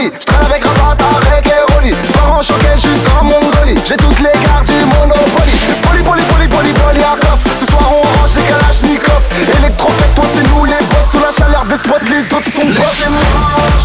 [0.00, 0.12] Folie.
[0.20, 1.94] J'traîne avec Rabat, avec Eroli.
[2.14, 3.78] Pars en choquet jusqu'en Mongolie.
[3.84, 5.52] J'ai toutes les cartes du Monopoly.
[5.82, 7.56] Poli, poli, poli, poli, poli, coffre.
[7.56, 9.22] Ce soir, on range des Kalachnikov.
[9.58, 11.10] Électropète, toi, c'est nous les boss.
[11.10, 13.79] Sous la chaleur des spots, les autres sont boss.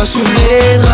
[0.00, 0.85] assumir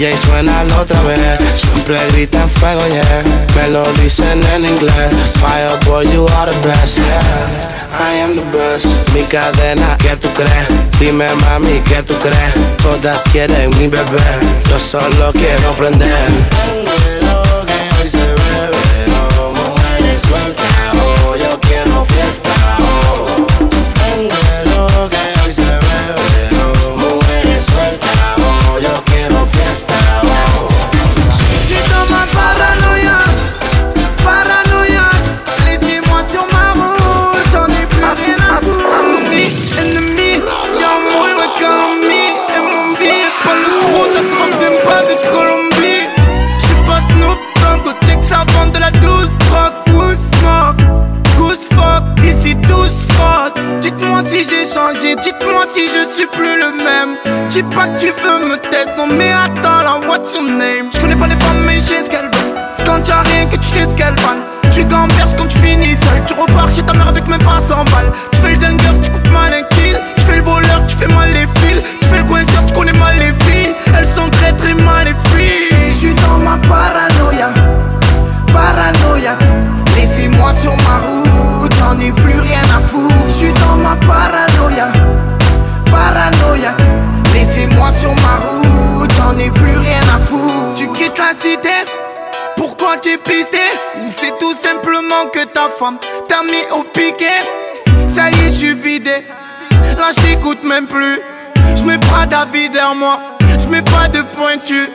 [0.00, 1.20] DJ suena otra vez.
[1.54, 3.22] Siempre gritan fuego yeah.
[3.54, 5.12] Me lo dicen en inglés.
[5.38, 6.96] Fire boy you are the best.
[6.96, 7.68] Yeah.
[8.00, 8.86] I am the best.
[9.12, 10.66] Mi cadena, ¿qué tú crees?
[10.98, 12.54] Dime mami, ¿qué tú crees?
[12.78, 14.22] Todas quieren mi bebé.
[14.70, 16.08] Yo solo quiero prender.
[21.38, 23.36] Yo quiero fiesta, oh.
[24.64, 25.39] lo que
[56.20, 57.16] suis plus le même.
[57.48, 60.90] Dis pas que tu veux me tester, non mais attends là, what's your name?
[60.92, 62.60] Je connais pas les femmes mais je sais ce qu'elles veulent.
[62.74, 64.44] C'est quand t'as rien que tu sais ce qu'elles valent.
[64.70, 67.84] Tu gamberges quand tu finis seul, tu repars chez ta mère avec même pas 100
[67.84, 68.12] balles.
[68.32, 69.98] Tu fais le dingueur, tu coupes mal un kill.
[70.16, 71.80] Tu fais le voleur, tu fais mal les fils.
[72.02, 73.74] Tu fais le coinceur, tu connais mal les filles.
[73.96, 75.74] Elles sont très très mal les filles.
[75.88, 77.48] Je suis dans ma paranoïa,
[78.52, 79.42] paranoïaque.
[79.96, 83.14] Laissez-moi sur ma route, j'en ai plus rien à foutre.
[83.26, 84.88] Je suis dans ma paranoïa,
[85.90, 86.82] paranoïaque.
[87.34, 90.74] Laissez-moi sur ma route, j'en ai plus rien à foutre.
[90.76, 91.84] Tu quittes la cité,
[92.56, 93.58] pourquoi t'es pisté?
[94.16, 95.98] C'est tout simplement que ta femme
[96.28, 97.40] t'a mis au piquet
[98.08, 99.24] Ça y est, je suis vidé.
[99.98, 101.20] Là, je t'écoute même plus.
[101.76, 103.20] Je mets pas d'avis derrière moi,
[103.58, 104.88] je mets pas de pointure.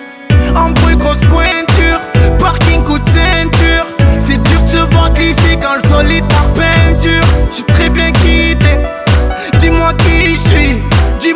[0.56, 2.00] En bruit, grosse pointure,
[2.40, 3.86] parking coup de ceinture.
[4.20, 6.24] C'est dur de se voir glisser quand le sol est
[6.54, 7.24] peinture.
[7.52, 8.45] J'ai très bien quitté.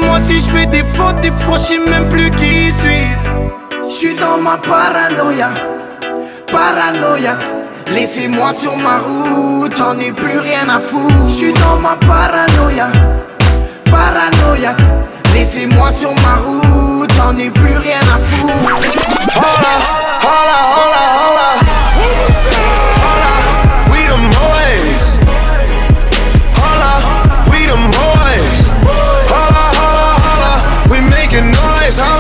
[0.09, 3.05] Dis-moi si je fais des fautes, des fois je sais même plus qui suis.
[3.83, 5.49] Je suis dans ma paranoïa,
[6.51, 7.45] paranoïaque.
[7.91, 11.13] Laissez-moi sur ma route, j'en ai plus rien à foutre.
[11.27, 12.87] Je suis dans ma paranoïa,
[13.85, 14.81] paranoïaque.
[15.35, 18.53] Laissez-moi sur ma route, j'en ai plus rien à foutre.
[19.37, 19.75] Hola,
[20.23, 21.03] hola, hola.
[21.29, 21.68] Hola,
[31.89, 32.18] this hoe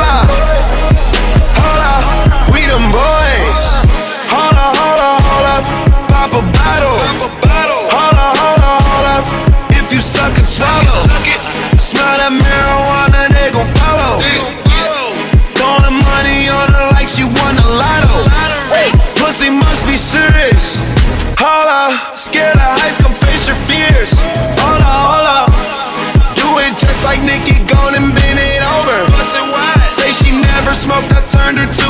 [31.55, 31.88] turned her to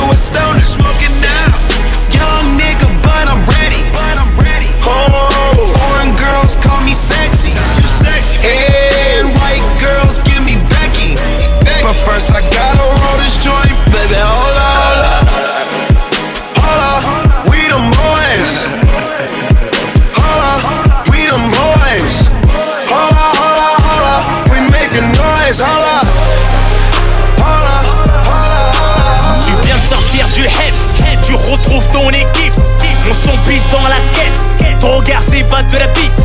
[35.10, 36.19] ton regard s'évade de la vitre.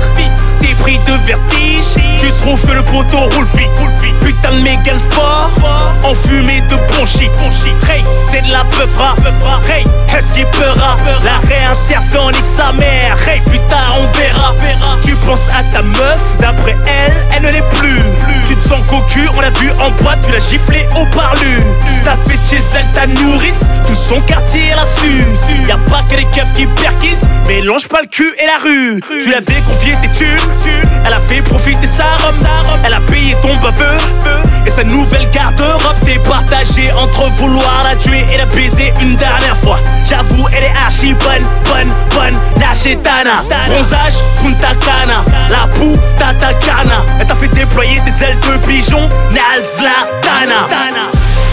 [0.85, 3.69] De vertige, tu trouves que le poteau roule vite.
[4.21, 5.51] Putain de Megan Sport,
[6.03, 7.31] enfumé de bon shit.
[7.89, 9.15] Hey, c'est de la peufra.
[9.67, 9.83] Hey,
[10.15, 13.17] est-ce qu'il peura La réinsertion nique sa mère.
[13.27, 14.53] Hey, plus tard on verra.
[15.01, 17.99] Tu penses à ta meuf, d'après elle, elle ne l'est plus.
[18.47, 21.61] Tu te sens cocu, on l'a vu en boîte, tu l'as giflé au parlu.
[22.03, 25.25] T'as fait chez elle ta nourrice, tout son quartier l'a su.
[25.67, 29.01] Y'a pas que les keufs qui perquissent, mélange pas le cul et la rue.
[29.21, 30.37] Tu l'avais confié tes thunes,
[31.06, 32.35] elle a fait profiter sa robe.
[32.85, 33.97] Elle a payé ton baveux
[34.65, 35.95] et sa nouvelle garde-robe.
[36.06, 39.80] T'es partagé entre vouloir la tuer et la baiser une dernière fois.
[40.07, 43.43] J'avoue, elle est archi bonne, bonne, bonne, la.
[43.68, 47.06] Bronzage, Punta Cana, la pou, tata cana.
[47.19, 50.68] Elle t'a fait déployer des ailes de pigeon, Nazlatana.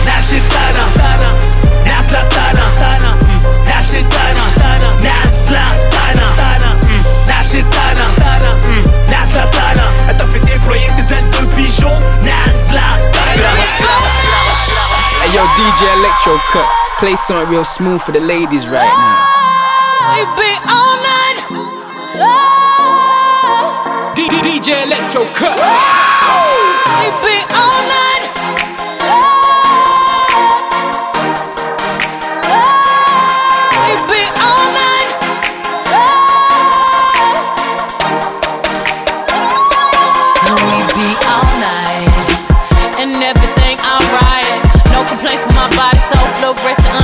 [0.05, 0.85] La chetana,
[1.87, 2.73] Nazlatana.
[6.37, 6.52] La
[7.27, 9.11] наши тайна, тайна mm.
[9.11, 13.53] Нашла тайна Это фидей проект из Альдой Пижон Нашла тайна
[15.23, 16.69] Hey yo DJ Electro Cut
[16.99, 19.27] Play something real smooth for the ladies right now.
[19.27, 20.23] Oh, I
[20.71, 21.39] all night.
[22.15, 22.63] Oh.
[24.15, 27.32] DJ Electro Cut oh,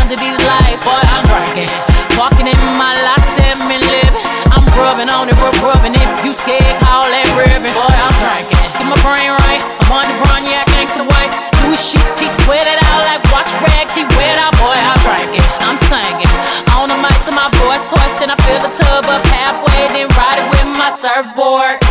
[0.09, 0.81] under these lights.
[0.89, 1.69] Boy, I'm drinking.
[2.17, 4.25] Walking in my life, seven living.
[4.49, 5.93] I'm rubbing on it, rub rubbing.
[5.93, 7.69] If you scared, call that ribbon.
[7.77, 8.57] Boy, I'm drinking.
[8.57, 9.61] Get my brain right.
[9.85, 11.29] I'm on the brown, yeah, gangsta wife.
[11.61, 13.93] Do his shit, he sweat it out like wash rags.
[13.93, 15.45] He wet out, boy, I'm drinking.
[15.61, 16.33] I'm singing.
[16.73, 20.09] On the mic to my voice hoist, and I fill the tub up halfway, then
[20.17, 21.85] ride it with my surfboard.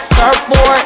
[0.00, 0.80] Surfboard.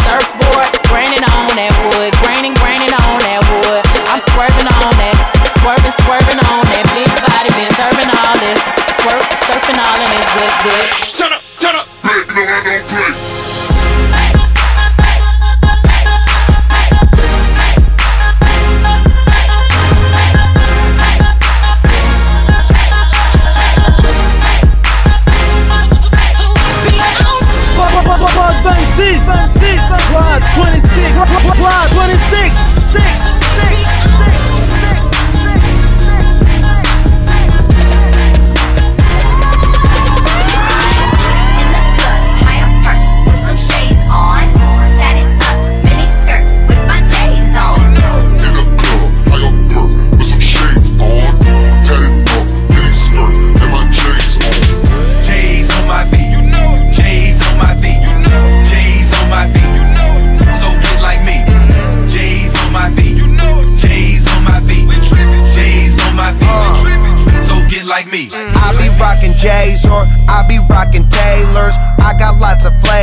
[0.00, 0.68] Surfboard.
[0.88, 2.16] Graining on that wood.
[2.24, 3.84] Graining, graining on that wood.
[4.08, 5.17] I'm swerving on that.
[9.48, 11.37] surfing island is good, good.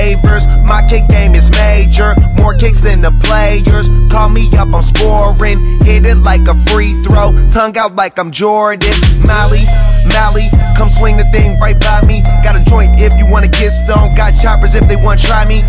[0.05, 0.45] favors.
[0.69, 3.89] My kick game is major, more kicks than the players.
[4.13, 5.57] Call me up, I'm scoring.
[5.81, 8.93] Hit it like a free throw, tongue out like I'm Jordan.
[9.25, 9.65] Molly,
[10.13, 12.21] Molly, come swing the thing right by me.
[12.43, 14.15] Got a joint if you wanna get stoned.
[14.15, 15.63] Got choppers if they wanna try me.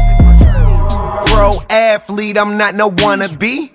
[1.33, 3.73] Pro athlete, I'm not no wannabe.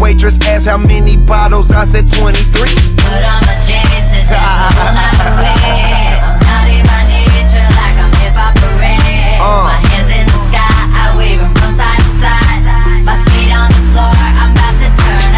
[0.00, 2.40] Waitress asked how many bottles, I said 23.
[2.96, 5.08] Put on my Jesus, that's my.
[5.20, 9.40] I'm not in my nature like I'm hip hop parade.
[9.42, 9.87] Uh.